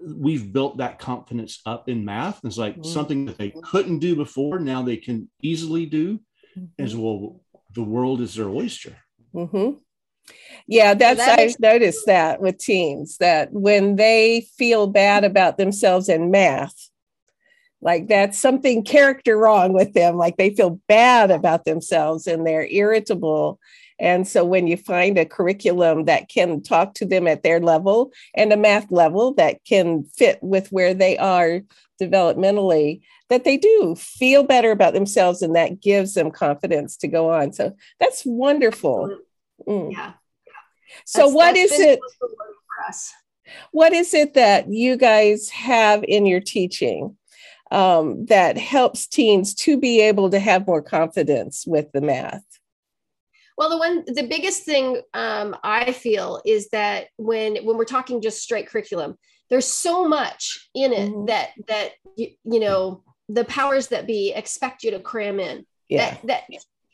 we've 0.00 0.52
built 0.52 0.78
that 0.78 0.98
confidence 0.98 1.60
up 1.64 1.88
in 1.88 2.04
math 2.04 2.40
it's 2.44 2.58
like 2.58 2.74
mm-hmm. 2.74 2.90
something 2.90 3.24
that 3.24 3.38
they 3.38 3.52
couldn't 3.62 4.00
do 4.00 4.16
before 4.16 4.58
now 4.58 4.82
they 4.82 4.96
can 4.96 5.30
easily 5.42 5.86
do 5.86 6.18
mm-hmm. 6.58 6.82
as 6.82 6.94
well 6.94 7.40
the 7.74 7.82
world 7.82 8.20
is 8.20 8.34
their 8.34 8.48
oyster 8.48 8.96
mm-hmm. 9.34 9.78
Yeah, 10.66 10.94
that's 10.94 11.18
that 11.18 11.38
I've 11.38 11.60
noticed 11.60 12.06
that 12.06 12.40
with 12.40 12.58
teens 12.58 13.18
that 13.18 13.52
when 13.52 13.96
they 13.96 14.46
feel 14.56 14.86
bad 14.86 15.24
about 15.24 15.58
themselves 15.58 16.08
in 16.08 16.30
math, 16.30 16.90
like 17.82 18.08
that's 18.08 18.38
something 18.38 18.82
character 18.82 19.36
wrong 19.36 19.74
with 19.74 19.92
them, 19.92 20.16
like 20.16 20.38
they 20.38 20.54
feel 20.54 20.80
bad 20.88 21.30
about 21.30 21.66
themselves 21.66 22.26
and 22.26 22.46
they're 22.46 22.66
irritable. 22.66 23.60
And 23.98 24.26
so 24.26 24.42
when 24.44 24.66
you 24.66 24.78
find 24.78 25.18
a 25.18 25.26
curriculum 25.26 26.06
that 26.06 26.28
can 26.28 26.62
talk 26.62 26.94
to 26.94 27.04
them 27.04 27.28
at 27.28 27.42
their 27.42 27.60
level 27.60 28.10
and 28.34 28.52
a 28.52 28.56
math 28.56 28.90
level 28.90 29.34
that 29.34 29.62
can 29.64 30.04
fit 30.04 30.42
with 30.42 30.72
where 30.72 30.94
they 30.94 31.18
are 31.18 31.60
developmentally, 32.00 33.02
that 33.28 33.44
they 33.44 33.56
do 33.56 33.94
feel 33.96 34.42
better 34.42 34.70
about 34.70 34.94
themselves 34.94 35.42
and 35.42 35.54
that 35.54 35.80
gives 35.80 36.14
them 36.14 36.30
confidence 36.30 36.96
to 36.96 37.08
go 37.08 37.30
on. 37.30 37.52
So 37.52 37.76
that's 38.00 38.24
wonderful. 38.24 39.16
Mm. 39.66 39.92
Yeah. 39.92 40.12
So 41.04 41.22
that's, 41.22 41.32
what 41.34 41.54
that's 41.54 41.72
is 41.72 41.80
it? 41.80 42.00
What 43.72 43.92
is 43.92 44.14
it 44.14 44.34
that 44.34 44.70
you 44.70 44.96
guys 44.96 45.50
have 45.50 46.04
in 46.04 46.26
your 46.26 46.40
teaching 46.40 47.16
um, 47.70 48.26
that 48.26 48.56
helps 48.56 49.06
teens 49.06 49.54
to 49.54 49.78
be 49.78 50.00
able 50.00 50.30
to 50.30 50.38
have 50.38 50.66
more 50.66 50.82
confidence 50.82 51.64
with 51.66 51.90
the 51.92 52.00
math? 52.00 52.44
Well, 53.56 53.70
the 53.70 53.78
one, 53.78 54.04
the 54.06 54.26
biggest 54.26 54.64
thing 54.64 55.00
um, 55.12 55.56
I 55.62 55.92
feel 55.92 56.42
is 56.44 56.70
that 56.70 57.06
when 57.16 57.56
when 57.64 57.76
we're 57.76 57.84
talking 57.84 58.20
just 58.20 58.42
straight 58.42 58.68
curriculum, 58.68 59.16
there's 59.50 59.68
so 59.68 60.08
much 60.08 60.68
in 60.74 60.92
it 60.92 61.10
mm-hmm. 61.10 61.26
that 61.26 61.50
that 61.68 61.90
you, 62.16 62.30
you 62.44 62.60
know 62.60 63.02
the 63.28 63.44
powers 63.44 63.88
that 63.88 64.06
be 64.06 64.32
expect 64.32 64.82
you 64.82 64.90
to 64.90 65.00
cram 65.00 65.38
in. 65.38 65.66
Yeah. 65.88 66.16
That, 66.24 66.26
that 66.26 66.42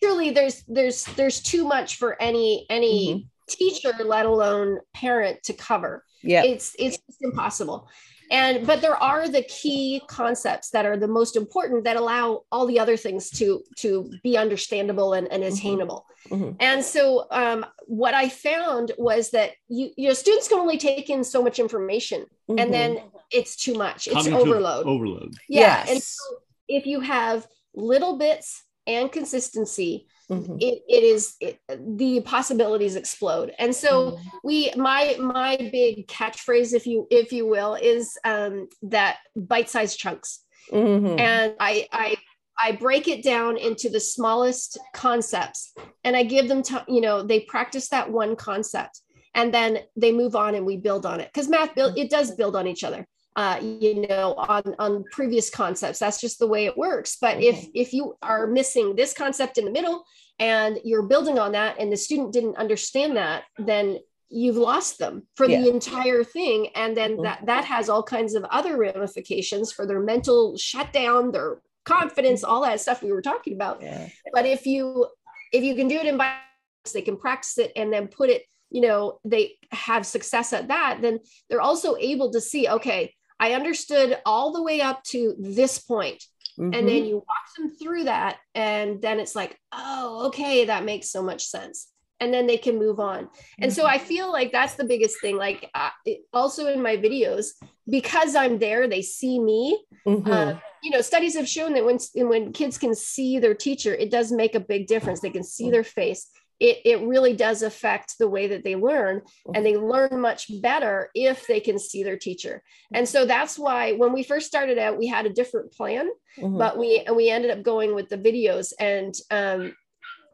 truly 0.03 0.31
there's 0.31 0.63
there's 0.69 1.05
there's 1.17 1.41
too 1.41 1.67
much 1.67 1.97
for 1.97 2.21
any 2.21 2.67
any 2.71 3.15
mm-hmm. 3.15 3.25
teacher 3.49 3.93
let 4.05 4.27
alone 4.27 4.79
parent 4.95 5.43
to 5.43 5.53
cover 5.53 6.05
yeah 6.23 6.43
it's 6.45 6.75
it's 6.79 6.99
impossible 7.21 7.89
and 8.31 8.67
but 8.67 8.81
there 8.81 8.97
are 8.97 9.29
the 9.29 9.43
key 9.43 10.01
concepts 10.07 10.71
that 10.71 10.87
are 10.87 10.97
the 10.97 11.09
most 11.09 11.37
important 11.37 11.85
that 11.85 11.97
allow 11.97 12.43
all 12.53 12.67
the 12.67 12.79
other 12.79 12.97
things 12.97 13.31
to 13.31 13.63
to 13.77 14.11
be 14.23 14.37
understandable 14.37 15.15
and, 15.15 15.31
and 15.33 15.43
mm-hmm. 15.43 15.53
attainable 15.53 16.07
mm-hmm. 16.29 16.53
and 16.61 16.85
so 16.85 17.27
um, 17.31 17.67
what 17.87 18.15
i 18.15 18.29
found 18.29 18.93
was 18.99 19.31
that 19.31 19.53
you 19.69 19.91
you 19.97 20.09
know 20.09 20.15
students 20.15 20.49
can 20.49 20.59
only 20.59 20.79
take 20.79 21.11
in 21.11 21.25
so 21.25 21.43
much 21.43 21.59
information 21.59 22.23
mm-hmm. 22.49 22.59
and 22.59 22.73
then 22.73 22.99
it's 23.31 23.57
too 23.57 23.75
much 23.75 24.07
it's 24.07 24.15
Cognitive 24.15 24.41
overload 24.41 24.87
overload 24.87 25.35
yeah 25.49 25.61
yes. 25.61 25.91
and 25.91 26.03
so 26.03 26.25
if 26.69 26.87
you 26.87 27.01
have 27.01 27.47
little 27.75 28.17
bits 28.17 28.65
and 28.97 29.13
consistency 29.13 30.07
mm-hmm. 30.31 30.57
it, 30.61 30.83
it 30.89 31.03
is 31.03 31.37
it, 31.41 31.59
the 31.97 32.21
possibilities 32.23 32.97
explode 32.97 33.53
and 33.59 33.75
so 33.75 34.13
mm-hmm. 34.13 34.29
we 34.45 34.73
my 34.77 35.17
my 35.19 35.57
big 35.73 36.07
catchphrase 36.07 36.73
if 36.73 36.87
you 36.87 37.07
if 37.11 37.33
you 37.33 37.47
will 37.47 37.75
is 37.75 38.19
um, 38.25 38.69
that 38.83 39.19
bite-sized 39.37 39.99
chunks 39.99 40.45
mm-hmm. 40.71 41.19
and 41.19 41.55
i 41.61 41.87
i 41.93 42.17
I 42.63 42.73
break 42.73 43.09
it 43.09 43.23
down 43.25 43.57
into 43.57 43.89
the 43.89 44.01
smallest 44.01 44.79
concepts 44.93 45.73
and 46.05 46.15
I 46.15 46.25
give 46.25 46.47
them 46.47 46.63
to, 46.65 46.85
you 46.89 47.01
know, 47.01 47.23
they 47.23 47.41
practice 47.41 47.89
that 47.89 48.11
one 48.13 48.37
concept 48.37 49.01
and 49.35 49.55
then 49.55 49.79
they 49.97 50.13
move 50.13 50.37
on 50.37 50.55
and 50.55 50.67
we 50.67 50.77
build 50.77 51.07
on 51.07 51.21
it 51.21 51.31
because 51.33 51.49
math 51.49 51.75
build 51.75 51.97
it 51.97 52.11
does 52.11 52.33
build 52.33 52.57
on 52.57 52.67
each 52.67 52.85
other 52.85 53.07
uh, 53.37 53.59
you 53.63 54.07
know 54.09 54.35
on 54.35 54.75
on 54.79 55.05
previous 55.13 55.51
concepts 55.51 55.99
that's 55.99 56.21
just 56.21 56.39
the 56.39 56.47
way 56.47 56.67
it 56.67 56.77
works 56.77 57.17
but 57.21 57.37
okay. 57.37 57.47
if 57.49 57.69
if 57.75 57.93
you 57.93 58.15
are 58.23 58.47
missing 58.47 58.97
this 58.97 59.15
concept 59.15 59.57
in 59.57 59.65
the 59.65 59.71
middle 59.71 60.05
and 60.39 60.79
you're 60.85 61.03
building 61.03 61.39
on 61.39 61.53
that 61.53 61.79
and 61.79 61.93
the 61.93 61.97
student 61.97 62.33
didn't 62.33 62.57
understand 62.57 63.17
that 63.17 63.45
then 63.59 63.99
you've 64.31 64.57
lost 64.57 64.99
them 64.99 65.27
for 65.37 65.47
yeah. 65.47 65.61
the 65.61 65.69
entire 65.69 66.25
thing 66.25 66.69
and 66.75 66.97
then 66.97 67.13
mm-hmm. 67.13 67.25
that 67.25 67.45
that 67.47 67.65
has 67.65 67.89
all 67.89 68.03
kinds 68.03 68.35
of 68.35 68.45
other 68.45 68.77
ramifications 68.77 69.73
for 69.73 69.87
their 69.87 70.01
mental 70.01 70.57
shutdown 70.57 71.31
their 71.31 71.61
confidence 71.85 72.45
all 72.45 72.63
that 72.63 72.81
stuff 72.81 73.03
we 73.03 73.13
were 73.13 73.23
talking 73.23 73.55
about 73.55 73.81
yeah. 73.83 74.09
but 74.33 74.47
if 74.47 74.67
you 74.67 75.07
if 75.53 75.63
you 75.63 75.75
can 75.75 75.89
do 75.89 75.97
it 75.97 76.07
in 76.07 76.17
bites 76.17 76.93
they 76.93 77.03
can 77.03 77.17
practice 77.17 77.59
it 77.59 77.73
and 77.77 77.93
then 77.93 78.07
put 78.07 78.31
it 78.31 78.43
you 78.71 78.81
know 78.81 79.19
they 79.25 79.57
have 79.73 80.07
success 80.07 80.53
at 80.53 80.69
that 80.69 80.99
then 81.01 81.19
they're 81.49 81.61
also 81.61 81.97
able 81.97 82.31
to 82.31 82.41
see 82.41 82.69
okay 82.69 83.13
I 83.41 83.55
understood 83.55 84.19
all 84.27 84.53
the 84.53 84.63
way 84.63 84.83
up 84.83 85.03
to 85.05 85.35
this 85.39 85.79
point. 85.79 86.23
Mm-hmm. 86.59 86.75
And 86.75 86.89
then 86.89 86.97
mm-hmm. 86.97 87.07
you 87.07 87.15
walk 87.17 87.47
them 87.57 87.75
through 87.75 88.05
that. 88.05 88.37
And 88.55 89.01
then 89.01 89.19
it's 89.19 89.35
like, 89.35 89.59
oh, 89.73 90.27
okay, 90.27 90.67
that 90.67 90.85
makes 90.85 91.11
so 91.11 91.23
much 91.23 91.45
sense. 91.45 91.89
And 92.21 92.35
then 92.35 92.47
they 92.47 92.59
can 92.59 92.79
move 92.79 93.01
on. 93.01 93.25
Mm-hmm. 93.25 93.63
And 93.63 93.73
so 93.73 93.87
I 93.87 93.97
mm-hmm. 93.97 94.07
feel 94.07 94.33
like 94.33 94.53
that's 94.53 94.75
the 94.75 94.85
biggest 94.85 95.23
thing. 95.23 95.39
Like, 95.39 95.71
uh, 95.75 95.89
also 96.35 96.67
in 96.67 96.83
my 96.83 96.99
videos, 96.99 97.53
because 97.89 98.35
I'm 98.35 98.59
there, 98.59 98.87
they 98.87 99.01
see 99.01 99.41
me. 99.41 99.83
Mm-hmm. 100.07 100.31
Uh, 100.31 100.55
you 100.83 100.91
know, 100.91 101.01
studies 101.01 101.35
have 101.35 101.49
shown 101.49 101.73
that 101.75 101.85
when 101.85 101.99
when 102.29 102.53
kids 102.53 102.77
can 102.77 102.95
see 102.95 103.39
their 103.39 103.55
teacher, 103.55 103.95
it 103.95 104.11
does 104.11 104.31
make 104.31 104.55
a 104.55 104.61
big 104.61 104.87
difference. 104.87 105.21
They 105.21 105.31
can 105.31 105.45
see 105.45 105.71
their 105.71 105.85
face 105.85 106.31
it, 106.61 106.79
it 106.85 107.01
really 107.07 107.33
does 107.33 107.63
affect 107.63 108.19
the 108.19 108.29
way 108.29 108.49
that 108.49 108.63
they 108.63 108.77
learn 108.77 109.23
and 109.55 109.65
they 109.65 109.77
learn 109.77 110.21
much 110.21 110.51
better 110.61 111.11
if 111.15 111.47
they 111.47 111.59
can 111.59 111.79
see 111.79 112.03
their 112.03 112.19
teacher 112.19 112.63
and 112.95 113.09
so 113.09 113.25
that's 113.25 113.59
why 113.59 113.93
when 113.93 114.13
we 114.13 114.23
first 114.23 114.47
started 114.47 114.79
out 114.79 114.99
we 114.99 115.07
had 115.07 115.27
a 115.27 115.33
different 115.33 115.73
plan 115.73 116.09
mm-hmm. 116.39 116.59
but 116.59 116.79
we 116.79 117.05
we 117.15 117.31
ended 117.31 117.51
up 117.51 117.63
going 117.63 117.95
with 117.95 118.09
the 118.09 118.19
videos 118.19 118.73
and 118.79 119.15
um, 119.31 119.75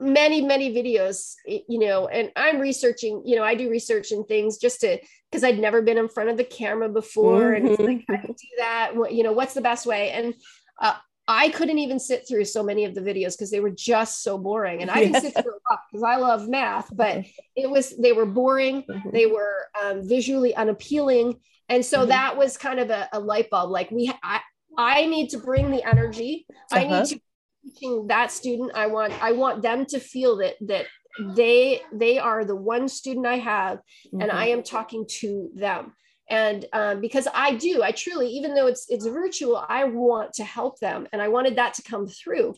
many 0.00 0.42
many 0.42 0.74
videos 0.74 1.34
you 1.46 1.78
know 1.78 2.06
and 2.08 2.30
i'm 2.36 2.58
researching 2.58 3.22
you 3.24 3.36
know 3.36 3.42
i 3.42 3.54
do 3.54 3.70
research 3.70 4.10
and 4.10 4.26
things 4.26 4.58
just 4.58 4.80
to 4.80 4.98
because 5.30 5.42
i'd 5.42 5.58
never 5.58 5.80
been 5.80 5.96
in 5.96 6.08
front 6.08 6.28
of 6.28 6.36
the 6.36 6.44
camera 6.44 6.88
before 6.88 7.52
mm-hmm. 7.52 7.66
and 7.66 7.68
it's 7.68 7.80
like 7.80 8.04
i 8.10 8.16
can 8.18 8.32
do 8.32 8.48
that 8.58 8.92
you 9.10 9.22
know 9.22 9.32
what's 9.32 9.54
the 9.54 9.60
best 9.60 9.86
way 9.86 10.10
and 10.10 10.34
uh, 10.82 10.94
I 11.28 11.48
couldn't 11.48 11.78
even 11.78 11.98
sit 11.98 12.26
through 12.28 12.44
so 12.44 12.62
many 12.62 12.84
of 12.84 12.94
the 12.94 13.00
videos 13.00 13.32
because 13.32 13.50
they 13.50 13.60
were 13.60 13.70
just 13.70 14.22
so 14.22 14.38
boring. 14.38 14.82
And 14.82 14.90
I 14.90 15.04
didn't 15.04 15.22
sit 15.22 15.34
through 15.34 15.52
a 15.52 15.64
lot 15.70 15.80
because 15.90 16.04
I 16.04 16.16
love 16.16 16.48
math, 16.48 16.88
but 16.94 17.18
mm-hmm. 17.18 17.30
it 17.56 17.68
was 17.68 17.96
they 17.96 18.12
were 18.12 18.26
boring, 18.26 18.84
mm-hmm. 18.84 19.10
they 19.10 19.26
were 19.26 19.66
um, 19.82 20.08
visually 20.08 20.54
unappealing, 20.54 21.40
and 21.68 21.84
so 21.84 22.00
mm-hmm. 22.00 22.10
that 22.10 22.36
was 22.36 22.56
kind 22.56 22.78
of 22.78 22.90
a, 22.90 23.08
a, 23.12 23.18
light 23.18 23.50
bulb. 23.50 23.70
Like 23.70 23.90
we, 23.90 24.12
I, 24.22 24.40
I 24.78 25.06
need 25.06 25.30
to 25.30 25.38
bring 25.38 25.70
the 25.70 25.82
energy. 25.86 26.46
Uh-huh. 26.48 26.80
I 26.80 26.84
need 26.84 26.92
uh-huh. 26.92 27.04
to 27.06 27.20
teaching 27.64 28.06
that 28.06 28.30
student. 28.30 28.72
I 28.74 28.86
want 28.86 29.12
I 29.20 29.32
want 29.32 29.62
them 29.62 29.84
to 29.86 29.98
feel 29.98 30.36
that 30.36 30.54
that 30.60 30.86
they 31.34 31.80
they 31.92 32.18
are 32.18 32.44
the 32.44 32.56
one 32.56 32.88
student 32.88 33.26
I 33.26 33.38
have, 33.38 33.80
and 34.12 34.22
mm-hmm. 34.22 34.36
I 34.36 34.48
am 34.48 34.62
talking 34.62 35.06
to 35.20 35.50
them 35.54 35.92
and 36.28 36.66
um, 36.72 37.00
because 37.00 37.28
i 37.34 37.54
do 37.54 37.82
i 37.82 37.90
truly 37.92 38.28
even 38.28 38.54
though 38.54 38.66
it's 38.66 38.86
it's 38.88 39.06
virtual 39.06 39.64
i 39.68 39.84
want 39.84 40.32
to 40.32 40.44
help 40.44 40.78
them 40.80 41.06
and 41.12 41.22
i 41.22 41.28
wanted 41.28 41.56
that 41.56 41.74
to 41.74 41.82
come 41.82 42.06
through. 42.06 42.54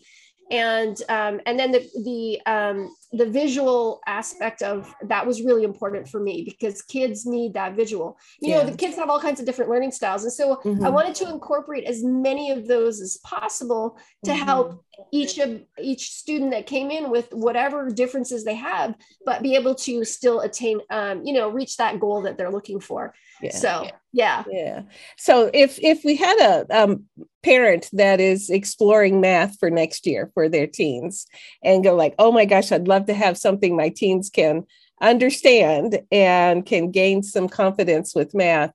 And 0.50 0.96
um, 1.10 1.40
and 1.44 1.58
then 1.58 1.72
the 1.72 1.86
the 2.02 2.40
um, 2.50 2.94
the 3.12 3.26
visual 3.26 4.00
aspect 4.06 4.60
of 4.60 4.94
that 5.02 5.26
was 5.26 5.40
really 5.40 5.64
important 5.64 6.06
for 6.06 6.20
me 6.20 6.42
because 6.42 6.82
kids 6.82 7.24
need 7.24 7.54
that 7.54 7.74
visual 7.74 8.18
you 8.40 8.50
yeah. 8.50 8.58
know 8.58 8.70
the 8.70 8.76
kids 8.76 8.96
have 8.96 9.08
all 9.08 9.20
kinds 9.20 9.40
of 9.40 9.46
different 9.46 9.70
learning 9.70 9.90
styles 9.90 10.24
and 10.24 10.32
so 10.32 10.56
mm-hmm. 10.56 10.84
i 10.84 10.90
wanted 10.90 11.14
to 11.14 11.28
incorporate 11.28 11.84
as 11.84 12.04
many 12.04 12.50
of 12.50 12.66
those 12.68 13.00
as 13.00 13.16
possible 13.18 13.98
to 14.24 14.30
mm-hmm. 14.30 14.44
help 14.44 14.84
each 15.12 15.38
of 15.38 15.62
each 15.80 16.12
student 16.12 16.50
that 16.50 16.66
came 16.66 16.90
in 16.90 17.10
with 17.10 17.32
whatever 17.32 17.88
differences 17.88 18.44
they 18.44 18.54
have 18.54 18.94
but 19.24 19.42
be 19.42 19.54
able 19.54 19.74
to 19.74 20.04
still 20.04 20.40
attain 20.40 20.80
um, 20.90 21.24
you 21.24 21.32
know 21.32 21.48
reach 21.48 21.76
that 21.76 22.00
goal 22.00 22.22
that 22.22 22.36
they're 22.36 22.50
looking 22.50 22.80
for 22.80 23.14
yeah. 23.40 23.52
so 23.52 23.88
yeah 24.12 24.44
yeah 24.50 24.82
so 25.16 25.50
if 25.54 25.78
if 25.82 26.04
we 26.04 26.16
had 26.16 26.36
a 26.40 26.82
um, 26.82 27.04
parent 27.42 27.88
that 27.92 28.20
is 28.20 28.50
exploring 28.50 29.20
math 29.20 29.58
for 29.58 29.70
next 29.70 30.06
year 30.06 30.30
for 30.34 30.48
their 30.48 30.66
teens 30.66 31.26
and 31.62 31.84
go 31.84 31.94
like 31.94 32.14
oh 32.18 32.32
my 32.32 32.44
gosh 32.44 32.72
i'd 32.72 32.88
love 32.88 32.97
to 33.06 33.14
have 33.14 33.38
something 33.38 33.76
my 33.76 33.88
teens 33.88 34.30
can 34.30 34.64
understand 35.00 36.00
and 36.10 36.66
can 36.66 36.90
gain 36.90 37.22
some 37.22 37.48
confidence 37.48 38.14
with 38.14 38.34
math. 38.34 38.72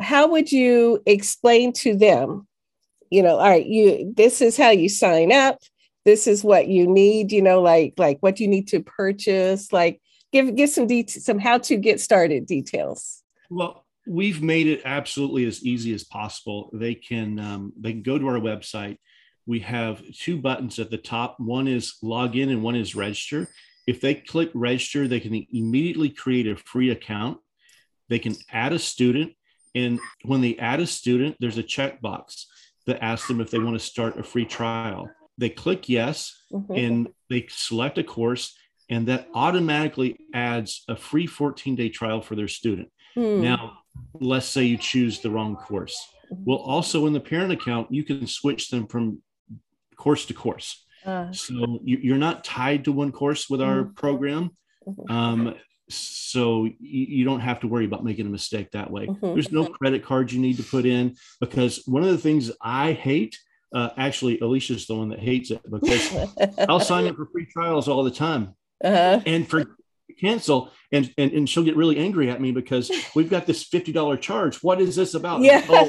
How 0.00 0.28
would 0.28 0.50
you 0.50 1.02
explain 1.06 1.72
to 1.74 1.96
them 1.96 2.46
you 3.10 3.22
know 3.22 3.36
all 3.36 3.48
right 3.48 3.66
you 3.66 4.12
this 4.16 4.40
is 4.40 4.56
how 4.56 4.70
you 4.70 4.88
sign 4.88 5.32
up. 5.32 5.58
This 6.04 6.26
is 6.26 6.42
what 6.42 6.68
you 6.68 6.86
need 6.86 7.32
you 7.32 7.42
know 7.42 7.60
like 7.60 7.94
like 7.98 8.18
what 8.20 8.40
you 8.40 8.48
need 8.48 8.68
to 8.68 8.80
purchase 8.80 9.72
like 9.72 10.00
give 10.32 10.54
give 10.56 10.70
some 10.70 10.86
details 10.86 11.24
some 11.24 11.38
how 11.38 11.58
to 11.58 11.76
get 11.76 12.00
started 12.00 12.46
details. 12.46 13.22
Well 13.50 13.84
we've 14.06 14.42
made 14.42 14.66
it 14.66 14.82
absolutely 14.84 15.44
as 15.44 15.62
easy 15.64 15.92
as 15.92 16.04
possible. 16.04 16.70
They 16.72 16.94
can 16.94 17.38
um, 17.38 17.72
they 17.78 17.92
can 17.92 18.02
go 18.02 18.18
to 18.18 18.26
our 18.28 18.40
website 18.40 18.96
we 19.50 19.58
have 19.58 20.00
two 20.12 20.38
buttons 20.38 20.78
at 20.78 20.92
the 20.92 20.96
top 20.96 21.34
one 21.40 21.66
is 21.66 21.96
login 22.04 22.50
and 22.50 22.62
one 22.62 22.76
is 22.76 22.94
register 22.94 23.48
if 23.84 24.00
they 24.00 24.14
click 24.14 24.48
register 24.54 25.08
they 25.08 25.18
can 25.18 25.44
immediately 25.52 26.08
create 26.08 26.46
a 26.46 26.54
free 26.54 26.90
account 26.90 27.36
they 28.08 28.20
can 28.20 28.36
add 28.52 28.72
a 28.72 28.78
student 28.78 29.32
and 29.74 29.98
when 30.24 30.40
they 30.40 30.56
add 30.58 30.78
a 30.78 30.86
student 30.86 31.36
there's 31.40 31.58
a 31.58 31.64
checkbox 31.64 32.44
that 32.86 33.02
asks 33.02 33.26
them 33.26 33.40
if 33.40 33.50
they 33.50 33.58
want 33.58 33.74
to 33.74 33.84
start 33.84 34.20
a 34.20 34.22
free 34.22 34.44
trial 34.44 35.10
they 35.36 35.50
click 35.50 35.88
yes 35.88 36.44
mm-hmm. 36.52 36.72
and 36.72 37.08
they 37.28 37.44
select 37.50 37.98
a 37.98 38.04
course 38.04 38.56
and 38.88 39.08
that 39.08 39.26
automatically 39.34 40.16
adds 40.32 40.84
a 40.86 40.94
free 40.94 41.26
14 41.26 41.74
day 41.74 41.88
trial 41.88 42.20
for 42.20 42.36
their 42.36 42.46
student 42.46 42.88
hmm. 43.14 43.40
now 43.40 43.78
let's 44.14 44.46
say 44.46 44.62
you 44.62 44.76
choose 44.76 45.18
the 45.18 45.30
wrong 45.30 45.56
course 45.56 45.98
mm-hmm. 46.32 46.44
well 46.44 46.58
also 46.58 47.06
in 47.06 47.12
the 47.12 47.18
parent 47.18 47.50
account 47.50 47.90
you 47.90 48.04
can 48.04 48.28
switch 48.28 48.70
them 48.70 48.86
from 48.86 49.20
course 50.00 50.26
to 50.26 50.34
course 50.34 50.84
uh, 51.06 51.32
so 51.32 51.78
you, 51.82 52.14
are 52.14 52.18
not 52.18 52.44
tied 52.44 52.84
to 52.84 52.92
one 52.92 53.12
course 53.12 53.48
with 53.48 53.62
our 53.62 53.82
mm-hmm. 53.82 53.94
program 53.94 54.50
mm-hmm. 54.86 55.12
um, 55.12 55.54
so 55.88 56.64
you, 56.64 57.06
you, 57.16 57.24
don't 57.24 57.40
have 57.40 57.60
to 57.60 57.66
worry 57.66 57.84
about 57.84 58.04
making 58.04 58.26
a 58.26 58.30
mistake 58.30 58.70
that 58.70 58.90
way 58.90 59.06
mm-hmm. 59.06 59.34
there's 59.34 59.52
no 59.52 59.66
credit 59.66 60.04
card 60.04 60.30
you 60.30 60.40
need 60.40 60.56
to 60.56 60.62
put 60.62 60.84
in 60.86 61.16
because 61.40 61.82
one 61.86 62.02
of 62.02 62.10
the 62.10 62.18
things 62.18 62.50
i 62.62 62.92
hate 62.92 63.36
uh, 63.72 63.90
actually, 63.96 64.38
Alesia's 64.38 64.86
the 64.86 64.96
one 64.96 65.10
that 65.10 65.20
hates 65.20 65.50
it 65.50 65.60
because 65.70 66.28
I'll 66.68 66.80
sign 66.80 67.06
up 67.06 67.16
for 67.16 67.26
free 67.26 67.46
trials 67.46 67.88
all 67.88 68.02
the 68.02 68.10
time. 68.10 68.54
Uh-huh. 68.82 69.20
And 69.26 69.48
for 69.48 69.76
cancel 70.20 70.70
and, 70.92 71.12
and 71.16 71.32
and 71.32 71.48
she'll 71.48 71.64
get 71.64 71.76
really 71.76 71.98
angry 71.98 72.30
at 72.30 72.40
me 72.40 72.52
because 72.52 72.90
we've 73.14 73.30
got 73.30 73.46
this 73.46 73.68
$50 73.68 74.20
charge. 74.20 74.62
What 74.62 74.80
is 74.80 74.96
this 74.96 75.14
about? 75.14 75.40
Yeah. 75.40 75.64
Oh, 75.68 75.84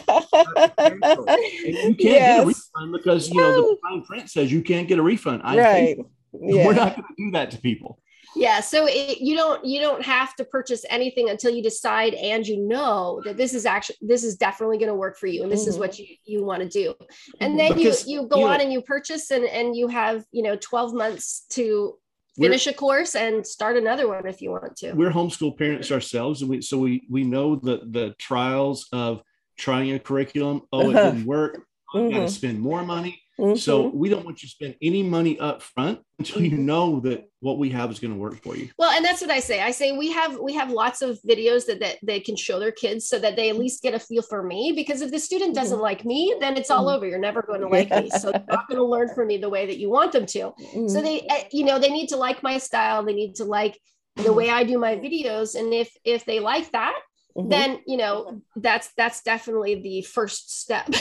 you 1.63 1.95
can't 1.95 1.99
yes. 1.99 1.99
get 1.99 2.43
a 2.43 2.45
refund 2.47 2.91
because 2.91 3.29
you 3.29 3.39
know 3.39 3.61
the 3.61 3.77
fine 3.81 4.03
print 4.03 4.29
says 4.29 4.51
you 4.51 4.61
can't 4.61 4.87
get 4.87 4.99
a 4.99 5.03
refund. 5.03 5.41
I 5.43 5.57
right. 5.57 5.97
yeah. 6.33 6.65
we're 6.65 6.73
not 6.73 6.95
going 6.95 7.07
to 7.07 7.15
do 7.17 7.31
that 7.31 7.51
to 7.51 7.57
people. 7.59 7.99
Yeah 8.35 8.61
so 8.61 8.87
it, 8.87 9.19
you 9.19 9.35
don't 9.35 9.65
you 9.65 9.81
don't 9.81 10.03
have 10.03 10.35
to 10.35 10.45
purchase 10.45 10.85
anything 10.89 11.29
until 11.29 11.51
you 11.53 11.61
decide 11.61 12.13
and 12.13 12.47
you 12.47 12.57
know 12.57 13.21
that 13.25 13.35
this 13.35 13.53
is 13.53 13.65
actually 13.65 13.97
this 14.01 14.23
is 14.23 14.37
definitely 14.37 14.77
going 14.77 14.87
to 14.87 14.95
work 14.95 15.17
for 15.17 15.27
you 15.27 15.43
and 15.43 15.51
this 15.51 15.61
mm-hmm. 15.61 15.71
is 15.71 15.77
what 15.77 15.99
you 15.99 16.05
you 16.23 16.43
want 16.43 16.61
to 16.61 16.69
do. 16.69 16.93
And 17.41 17.59
then 17.59 17.73
because, 17.75 18.07
you 18.07 18.21
you 18.21 18.27
go 18.27 18.39
you 18.39 18.45
on 18.45 18.59
know, 18.59 18.63
and 18.63 18.73
you 18.73 18.81
purchase 18.81 19.31
and 19.31 19.43
and 19.45 19.75
you 19.75 19.89
have 19.89 20.23
you 20.31 20.43
know 20.43 20.55
12 20.55 20.93
months 20.93 21.45
to 21.49 21.97
finish 22.37 22.67
a 22.67 22.73
course 22.73 23.15
and 23.15 23.45
start 23.45 23.77
another 23.77 24.07
one 24.07 24.25
if 24.25 24.41
you 24.41 24.51
want 24.51 24.75
to. 24.77 24.93
We're 24.93 25.11
homeschool 25.11 25.57
parents 25.57 25.91
ourselves 25.91 26.41
and 26.41 26.49
we 26.49 26.61
so 26.61 26.77
we 26.77 27.03
we 27.09 27.23
know 27.23 27.55
the 27.55 27.81
the 27.89 28.15
trials 28.17 28.87
of 28.91 29.21
trying 29.57 29.93
a 29.93 29.99
curriculum. 29.99 30.61
Oh 30.71 30.89
it 30.89 30.93
didn't 31.11 31.25
work. 31.25 31.61
Mm-hmm. 31.93 32.15
got 32.15 32.21
to 32.21 32.29
spend 32.29 32.59
more 32.59 32.85
money 32.85 33.21
Mm-hmm. 33.39 33.57
So 33.57 33.87
we 33.87 34.09
don't 34.09 34.25
want 34.25 34.43
you 34.43 34.47
to 34.47 34.51
spend 34.51 34.75
any 34.81 35.03
money 35.03 35.39
up 35.39 35.61
front 35.61 35.99
until 36.19 36.41
you 36.41 36.51
mm-hmm. 36.51 36.65
know 36.65 36.99
that 37.01 37.29
what 37.39 37.57
we 37.57 37.69
have 37.69 37.89
is 37.89 37.99
going 37.99 38.13
to 38.13 38.19
work 38.19 38.41
for 38.43 38.55
you. 38.55 38.69
Well, 38.77 38.91
and 38.91 39.03
that's 39.03 39.21
what 39.21 39.31
I 39.31 39.39
say. 39.39 39.61
I 39.61 39.71
say 39.71 39.97
we 39.97 40.11
have 40.11 40.37
we 40.39 40.53
have 40.53 40.69
lots 40.69 41.01
of 41.01 41.17
videos 41.27 41.65
that, 41.67 41.79
that 41.79 41.97
they 42.03 42.19
can 42.19 42.35
show 42.35 42.59
their 42.59 42.71
kids 42.71 43.07
so 43.07 43.17
that 43.19 43.35
they 43.35 43.49
at 43.49 43.57
least 43.57 43.81
get 43.81 43.93
a 43.93 43.99
feel 43.99 44.21
for 44.21 44.43
me. 44.43 44.73
Because 44.75 45.01
if 45.01 45.11
the 45.11 45.19
student 45.19 45.55
doesn't 45.55 45.75
mm-hmm. 45.75 45.83
like 45.83 46.05
me, 46.05 46.35
then 46.39 46.57
it's 46.57 46.69
all 46.69 46.85
mm-hmm. 46.85 46.97
over. 46.97 47.07
You're 47.07 47.19
never 47.19 47.41
going 47.41 47.61
to 47.61 47.67
like 47.67 47.89
me. 47.89 48.09
So 48.11 48.31
they're 48.31 48.43
not 48.47 48.67
going 48.69 48.77
to 48.77 48.85
learn 48.85 49.09
from 49.15 49.27
me 49.27 49.37
the 49.37 49.49
way 49.49 49.65
that 49.65 49.77
you 49.77 49.89
want 49.89 50.11
them 50.11 50.25
to. 50.27 50.39
Mm-hmm. 50.39 50.87
So 50.89 51.01
they, 51.01 51.21
eh, 51.21 51.43
you 51.51 51.65
know, 51.65 51.79
they 51.79 51.89
need 51.89 52.09
to 52.09 52.17
like 52.17 52.43
my 52.43 52.57
style. 52.57 53.03
They 53.03 53.13
need 53.13 53.35
to 53.35 53.45
like 53.45 53.79
the 54.17 54.23
mm-hmm. 54.23 54.35
way 54.35 54.49
I 54.49 54.63
do 54.63 54.77
my 54.77 54.97
videos. 54.97 55.59
And 55.59 55.73
if 55.73 55.91
if 56.03 56.25
they 56.25 56.39
like 56.39 56.71
that, 56.73 56.99
Mm-hmm. 57.37 57.47
then 57.47 57.79
you 57.87 57.95
know 57.95 58.41
that's 58.57 58.91
that's 58.97 59.23
definitely 59.23 59.75
the 59.75 60.01
first 60.01 60.59
step 60.59 60.93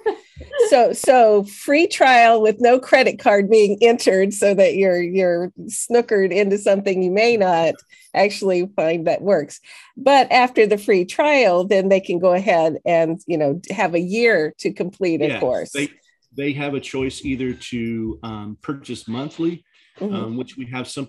so 0.68 0.94
so 0.94 1.44
free 1.44 1.86
trial 1.86 2.40
with 2.40 2.56
no 2.60 2.78
credit 2.78 3.18
card 3.18 3.50
being 3.50 3.76
entered 3.82 4.32
so 4.32 4.54
that 4.54 4.76
you're 4.76 5.02
you're 5.02 5.52
snookered 5.64 6.32
into 6.32 6.56
something 6.56 7.02
you 7.02 7.10
may 7.10 7.36
not 7.36 7.74
actually 8.14 8.70
find 8.74 9.06
that 9.06 9.20
works 9.20 9.60
but 9.98 10.32
after 10.32 10.66
the 10.66 10.78
free 10.78 11.04
trial 11.04 11.66
then 11.66 11.90
they 11.90 12.00
can 12.00 12.18
go 12.18 12.32
ahead 12.32 12.78
and 12.86 13.20
you 13.26 13.36
know 13.36 13.60
have 13.68 13.94
a 13.94 14.00
year 14.00 14.54
to 14.56 14.72
complete 14.72 15.20
a 15.20 15.38
course 15.40 15.72
they, 15.72 15.90
they 16.34 16.52
have 16.52 16.72
a 16.72 16.80
choice 16.80 17.22
either 17.22 17.52
to 17.52 18.18
um, 18.22 18.56
purchase 18.62 19.06
monthly 19.06 19.62
mm-hmm. 20.00 20.14
um, 20.14 20.36
which 20.38 20.56
we 20.56 20.64
have 20.64 20.88
some 20.88 21.06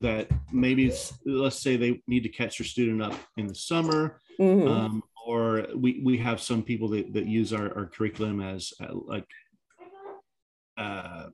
that 0.00 0.28
maybe 0.52 0.92
let's 1.24 1.60
say 1.60 1.76
they 1.76 2.00
need 2.06 2.22
to 2.22 2.28
catch 2.28 2.58
their 2.58 2.66
student 2.66 3.02
up 3.02 3.14
in 3.36 3.46
the 3.46 3.54
summer 3.54 4.20
mm-hmm. 4.38 4.68
um, 4.68 5.02
or 5.26 5.66
we, 5.74 6.00
we 6.04 6.16
have 6.16 6.40
some 6.40 6.62
people 6.62 6.88
that, 6.88 7.12
that 7.12 7.26
use 7.26 7.52
our, 7.52 7.76
our 7.76 7.86
curriculum 7.86 8.40
as 8.40 8.72
uh, 8.80 8.94
like 9.06 9.26
uh, 10.76 11.26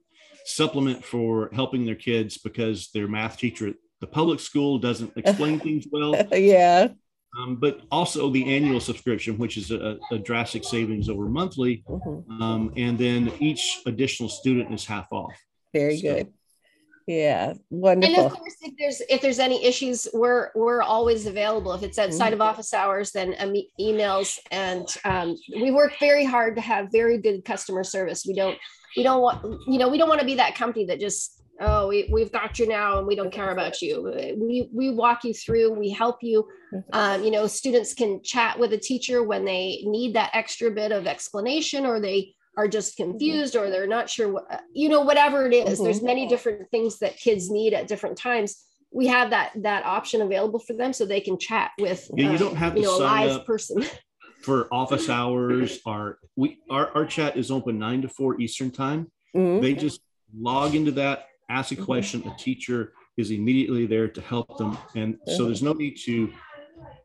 supplement 0.46 1.04
for 1.04 1.50
helping 1.52 1.84
their 1.84 1.94
kids 1.94 2.38
because 2.38 2.90
their 2.92 3.06
math 3.06 3.36
teacher 3.36 3.68
at 3.68 3.74
the 4.00 4.06
public 4.06 4.40
school 4.40 4.78
doesn't 4.78 5.12
explain 5.16 5.60
things 5.60 5.86
well 5.90 6.14
yeah 6.32 6.88
um, 7.36 7.56
but 7.56 7.80
also 7.90 8.30
the 8.30 8.54
annual 8.54 8.78
subscription, 8.78 9.38
which 9.38 9.56
is 9.56 9.72
a, 9.72 9.98
a 10.12 10.18
drastic 10.18 10.62
savings 10.62 11.08
over 11.08 11.24
monthly. 11.24 11.82
Mm-hmm. 11.88 12.40
Um, 12.40 12.72
and 12.76 12.96
then 12.96 13.32
each 13.40 13.80
additional 13.86 14.28
student 14.28 14.72
is 14.72 14.84
half 14.86 15.10
off. 15.10 15.34
Very 15.72 15.96
so, 15.96 16.14
good 16.14 16.32
yeah 17.06 17.52
wonderful 17.70 18.16
and 18.16 18.26
of 18.26 18.32
course 18.32 18.54
if 18.62 18.74
there's 18.78 19.02
if 19.08 19.20
there's 19.20 19.38
any 19.38 19.64
issues 19.64 20.08
we're 20.12 20.50
we're 20.54 20.82
always 20.82 21.26
available. 21.26 21.72
If 21.72 21.82
it's 21.82 21.98
outside 21.98 22.32
mm-hmm. 22.32 22.34
of 22.34 22.40
office 22.40 22.72
hours 22.72 23.12
then 23.12 23.34
um, 23.38 23.54
emails 23.80 24.38
and 24.50 24.86
um, 25.04 25.36
we 25.54 25.70
work 25.70 25.92
very 26.00 26.24
hard 26.24 26.56
to 26.56 26.62
have 26.62 26.88
very 26.92 27.18
good 27.18 27.44
customer 27.44 27.84
service. 27.84 28.24
We 28.26 28.34
don't 28.34 28.58
we 28.96 29.02
don't 29.02 29.20
want 29.20 29.60
you 29.66 29.78
know 29.78 29.88
we 29.88 29.98
don't 29.98 30.08
want 30.08 30.20
to 30.20 30.26
be 30.26 30.36
that 30.36 30.54
company 30.54 30.86
that 30.86 31.00
just 31.00 31.42
oh 31.60 31.88
we, 31.88 32.08
we've 32.12 32.32
got 32.32 32.58
you 32.58 32.66
now 32.66 32.98
and 32.98 33.06
we 33.06 33.16
don't 33.16 33.32
care 33.32 33.50
about 33.50 33.82
you. 33.82 34.02
We 34.38 34.68
we 34.72 34.90
walk 34.90 35.24
you 35.24 35.34
through 35.34 35.72
we 35.72 35.90
help 35.90 36.18
you. 36.22 36.46
Mm-hmm. 36.72 36.90
um, 36.92 37.24
you 37.24 37.30
know 37.30 37.46
students 37.46 37.94
can 37.94 38.22
chat 38.22 38.58
with 38.58 38.72
a 38.72 38.78
teacher 38.78 39.22
when 39.22 39.44
they 39.44 39.82
need 39.84 40.14
that 40.14 40.30
extra 40.32 40.70
bit 40.70 40.92
of 40.92 41.06
explanation 41.06 41.86
or 41.86 42.00
they 42.00 42.34
are 42.56 42.68
just 42.68 42.98
mm-hmm. 42.98 43.12
confused 43.12 43.56
or 43.56 43.70
they're 43.70 43.86
not 43.86 44.08
sure 44.08 44.32
what 44.32 44.62
you 44.72 44.88
know 44.88 45.00
whatever 45.00 45.46
it 45.46 45.54
is. 45.54 45.74
Mm-hmm. 45.74 45.84
there's 45.84 46.02
many 46.02 46.26
different 46.26 46.70
things 46.70 46.98
that 46.98 47.16
kids 47.16 47.50
need 47.50 47.74
at 47.74 47.88
different 47.88 48.16
times 48.16 48.64
we 48.94 49.08
have 49.08 49.30
that 49.30 49.50
that 49.56 49.84
option 49.84 50.22
available 50.22 50.60
for 50.60 50.72
them 50.72 50.92
so 50.92 51.04
they 51.04 51.20
can 51.20 51.38
chat 51.38 51.72
with 51.78 52.10
yeah, 52.14 52.30
you 52.30 52.38
don't 52.38 52.56
have 52.56 52.76
you 52.76 52.84
know, 52.84 52.96
a 52.96 52.98
live 52.98 53.44
person 53.44 53.84
for 54.40 54.68
office 54.72 55.08
hours 55.08 55.80
our 55.86 56.18
we 56.36 56.58
our, 56.70 56.90
our 56.94 57.04
chat 57.04 57.36
is 57.36 57.50
open 57.50 57.78
9 57.78 58.02
to 58.02 58.08
4 58.08 58.40
eastern 58.40 58.70
time 58.70 59.10
mm-hmm. 59.36 59.60
they 59.60 59.74
just 59.74 60.00
log 60.38 60.74
into 60.74 60.92
that 60.92 61.26
ask 61.50 61.72
a 61.72 61.74
mm-hmm. 61.74 61.84
question 61.84 62.20
mm-hmm. 62.20 62.30
a 62.30 62.36
teacher 62.36 62.92
is 63.16 63.30
immediately 63.30 63.86
there 63.86 64.08
to 64.08 64.20
help 64.20 64.56
them 64.58 64.78
and 64.94 65.18
so 65.26 65.32
mm-hmm. 65.32 65.44
there's 65.46 65.62
no 65.62 65.72
need 65.72 65.96
to 66.04 66.32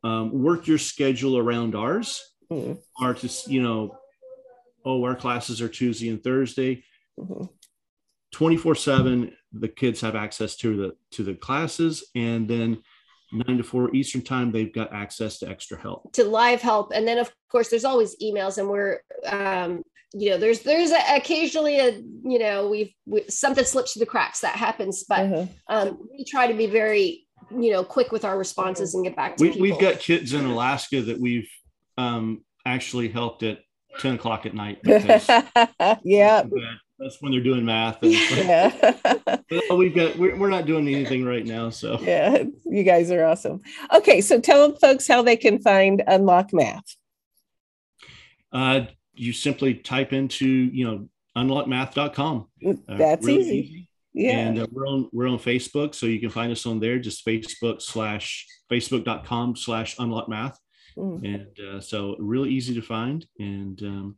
um, 0.03 0.31
work 0.31 0.67
your 0.67 0.77
schedule 0.77 1.38
around 1.38 1.75
ours 1.75 2.21
or 2.49 3.13
to 3.13 3.29
you 3.47 3.62
know 3.62 3.95
oh, 4.85 5.03
our 5.03 5.15
classes 5.15 5.61
are 5.61 5.69
Tuesday 5.69 6.09
and 6.09 6.23
Thursday. 6.23 6.83
Mm-hmm. 7.19 7.45
24 8.31 8.75
7 8.75 9.35
the 9.53 9.67
kids 9.67 10.01
have 10.01 10.15
access 10.15 10.55
to 10.55 10.77
the 10.77 10.95
to 11.09 11.23
the 11.23 11.33
classes 11.33 12.03
and 12.13 12.47
then 12.47 12.77
nine 13.31 13.57
to 13.57 13.63
four 13.63 13.93
Eastern 13.95 14.21
time, 14.21 14.51
they've 14.51 14.73
got 14.73 14.93
access 14.93 15.39
to 15.39 15.49
extra 15.49 15.79
help. 15.79 16.11
To 16.13 16.23
live 16.23 16.61
help. 16.61 16.91
And 16.93 17.07
then 17.07 17.17
of 17.17 17.31
course 17.51 17.69
there's 17.69 17.85
always 17.85 18.15
emails 18.21 18.57
and 18.57 18.69
we're 18.69 19.01
um, 19.25 19.83
you 20.13 20.31
know, 20.31 20.37
there's 20.37 20.61
there's 20.61 20.91
a, 20.91 21.17
occasionally 21.17 21.79
a 21.79 22.01
you 22.23 22.39
know 22.39 22.67
we've 22.67 22.91
we, 23.05 23.25
something 23.29 23.63
slips 23.63 23.93
through 23.93 23.99
the 23.99 24.05
cracks 24.07 24.39
that 24.39 24.55
happens, 24.55 25.03
but 25.07 25.19
uh-huh. 25.19 25.45
um, 25.67 25.99
we 26.11 26.23
try 26.23 26.47
to 26.47 26.53
be 26.55 26.65
very 26.65 27.27
you 27.51 27.71
know 27.71 27.83
quick 27.83 28.11
with 28.11 28.25
our 28.25 28.37
responses 28.37 28.95
and 28.95 29.03
get 29.03 29.15
back 29.15 29.37
to 29.37 29.43
we, 29.43 29.49
people. 29.49 29.61
We've 29.61 29.79
got 29.79 29.99
kids 29.99 30.33
in 30.33 30.45
Alaska 30.45 31.01
that 31.03 31.19
we've 31.19 31.49
um, 31.97 32.43
actually 32.65 33.09
helped 33.09 33.43
at 33.43 33.59
10 33.99 34.15
o'clock 34.15 34.45
at 34.45 34.54
night. 34.54 34.80
Yeah. 36.04 36.43
That's 36.99 37.21
when 37.21 37.32
they're 37.32 37.41
doing 37.41 37.63
math. 37.63 38.04
And, 38.04 38.12
yeah. 38.12 38.97
we've 39.73 39.95
got, 39.95 40.17
we're, 40.17 40.36
we're 40.38 40.49
not 40.49 40.65
doing 40.65 40.86
anything 40.88 41.23
right 41.23 41.45
now. 41.45 41.69
So, 41.69 41.97
yeah, 42.02 42.43
you 42.65 42.84
guys 42.84 43.10
are 43.10 43.23
awesome. 43.23 43.62
Okay. 43.93 44.19
So 44.19 44.41
tell 44.41 44.73
folks 44.75 45.08
how 45.08 45.21
they 45.21 45.38
can 45.38 45.60
find 45.60 46.04
Unlock 46.06 46.54
Math. 46.54 46.84
Uh, 48.52 48.82
you 49.13 49.32
simply 49.32 49.75
type 49.75 50.12
into, 50.12 50.45
you 50.45 50.86
know, 50.86 51.10
unlockmath.com. 51.38 52.47
Uh, 52.67 52.73
That's 52.88 53.25
really 53.25 53.41
easy. 53.41 53.58
easy. 53.58 53.89
Yeah. 54.13 54.39
And 54.39 54.60
uh, 54.60 54.67
we're 54.71 54.88
on 54.88 55.10
we're 55.13 55.28
on 55.28 55.38
Facebook, 55.38 55.95
so 55.95 56.06
you 56.06 56.19
can 56.19 56.30
find 56.30 56.52
us 56.52 56.65
on 56.65 56.80
there. 56.80 56.99
Just 56.99 57.25
Facebook 57.25 57.82
slash 57.82 58.45
Facebook.com 58.69 59.56
slash 59.56 59.95
unlockmath. 59.97 60.56
Mm. 60.99 61.35
And 61.35 61.67
uh, 61.67 61.79
so 61.79 62.15
really 62.19 62.49
easy 62.49 62.73
to 62.75 62.81
find. 62.81 63.25
And 63.39 63.81
um, 63.83 64.17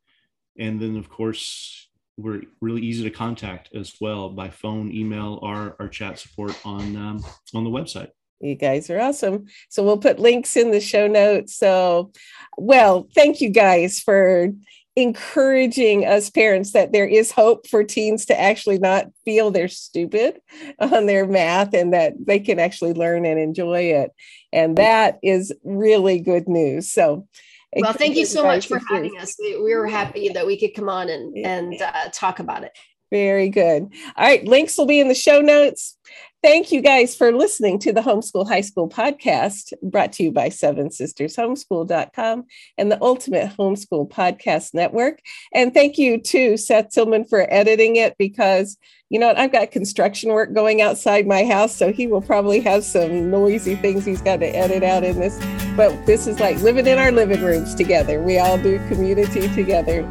and 0.58 0.82
then 0.82 0.98
of 0.98 1.10
course 1.10 1.90
we're 2.18 2.42
really 2.60 2.82
easy 2.82 3.04
to 3.04 3.10
contact 3.10 3.70
as 3.74 3.94
well 4.02 4.30
by 4.30 4.50
phone, 4.50 4.92
email, 4.92 5.40
or 5.42 5.76
our 5.80 5.88
chat 5.88 6.20
support 6.20 6.58
on 6.66 6.96
um, 6.96 7.24
on 7.54 7.64
the 7.64 7.70
website. 7.70 8.10
You 8.40 8.56
guys 8.56 8.90
are 8.90 9.00
awesome. 9.00 9.46
So 9.70 9.84
we'll 9.84 10.00
put 10.00 10.20
links 10.20 10.58
in 10.58 10.72
the 10.72 10.82
show 10.82 11.06
notes. 11.06 11.56
So, 11.56 12.12
well, 12.58 13.08
thank 13.14 13.40
you 13.40 13.50
guys 13.50 14.00
for 14.00 14.52
encouraging 14.96 16.06
us 16.06 16.30
parents 16.30 16.74
that 16.74 16.92
there 16.92 17.08
is 17.08 17.32
hope 17.32 17.68
for 17.68 17.84
teens 17.84 18.26
to 18.26 18.40
actually 18.40 18.78
not 18.78 19.06
feel 19.24 19.50
they're 19.50 19.68
stupid 19.68 20.40
on 20.80 21.06
their 21.06 21.26
math 21.26 21.74
and 21.74 21.94
that 21.94 22.14
they 22.26 22.40
can 22.40 22.60
actually 22.60 22.94
learn 22.94 23.26
and 23.26 23.40
enjoy 23.40 23.82
it. 23.82 24.12
And 24.52 24.78
that 24.78 25.20
is 25.24 25.54
really 25.64 26.20
good 26.20 26.48
news. 26.48 26.92
So, 26.92 27.28
well, 27.74 27.94
thank 27.94 28.18
you 28.18 28.26
so 28.26 28.44
much 28.44 28.68
for 28.68 28.82
having 28.90 29.18
us. 29.18 29.38
We, 29.40 29.62
we, 29.62 29.74
were 29.76 29.88
happy 29.88 30.28
that 30.30 30.46
we 30.46 30.60
could 30.60 30.74
come 30.74 30.90
on 30.90 31.10
and, 31.10 31.38
and 31.38 31.82
uh, 31.82 32.10
talk 32.12 32.40
about 32.40 32.66
it. 32.66 32.78
Very 33.12 33.50
good. 33.50 33.84
All 34.18 34.26
right, 34.26 34.44
links 34.46 34.78
will 34.78 34.86
be 34.86 35.00
in 35.00 35.08
the 35.08 35.16
show 35.16 35.40
notes. 35.40 35.98
Thank 36.44 36.72
you 36.72 36.82
guys 36.82 37.16
for 37.16 37.32
listening 37.32 37.78
to 37.80 37.94
the 37.94 38.02
Homeschool 38.02 38.48
High 38.48 38.62
School 38.62 38.90
podcast 38.90 39.74
brought 39.84 40.12
to 40.14 40.24
you 40.24 40.32
by 40.32 40.50
Seven 40.50 40.90
Sisters 40.90 41.36
Homeschool.com 41.36 42.46
and 42.80 42.92
the 42.92 43.00
Ultimate 43.00 43.56
Homeschool 43.56 44.10
Podcast 44.10 44.74
Network. 44.74 45.20
And 45.54 45.72
thank 45.72 46.00
you 46.00 46.20
to 46.20 46.58
Seth 46.58 46.90
Tillman 46.90 47.26
for 47.26 47.46
editing 47.54 47.98
it 47.98 48.16
because, 48.18 48.76
you 49.10 49.20
know, 49.20 49.32
I've 49.38 49.52
got 49.52 49.70
construction 49.70 50.32
work 50.32 50.52
going 50.56 50.82
outside 50.82 51.28
my 51.28 51.46
house, 51.46 51.76
so 51.76 51.94
he 51.94 52.08
will 52.08 52.24
probably 52.24 52.60
have 52.62 52.84
some 52.84 53.30
noisy 53.30 53.76
things 53.76 54.04
he's 54.04 54.24
got 54.24 54.40
to 54.40 54.48
edit 54.48 54.82
out 54.82 55.04
in 55.04 55.20
this. 55.20 55.40
But 55.78 56.08
this 56.08 56.26
is 56.26 56.40
like 56.40 56.58
living 56.64 56.88
in 56.88 56.98
our 56.98 57.12
living 57.12 57.44
rooms 57.44 57.76
together. 57.76 58.20
We 58.20 58.40
all 58.40 58.58
do 58.58 58.80
community 58.88 59.48
together. 59.54 60.04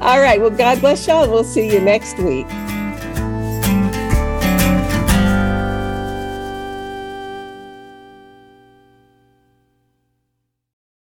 All 0.00 0.20
right. 0.20 0.40
Well, 0.40 0.50
God 0.50 0.78
bless 0.80 1.08
y'all. 1.08 1.28
We'll 1.28 1.42
see 1.42 1.72
you 1.72 1.80
next 1.80 2.20
week. 2.20 2.46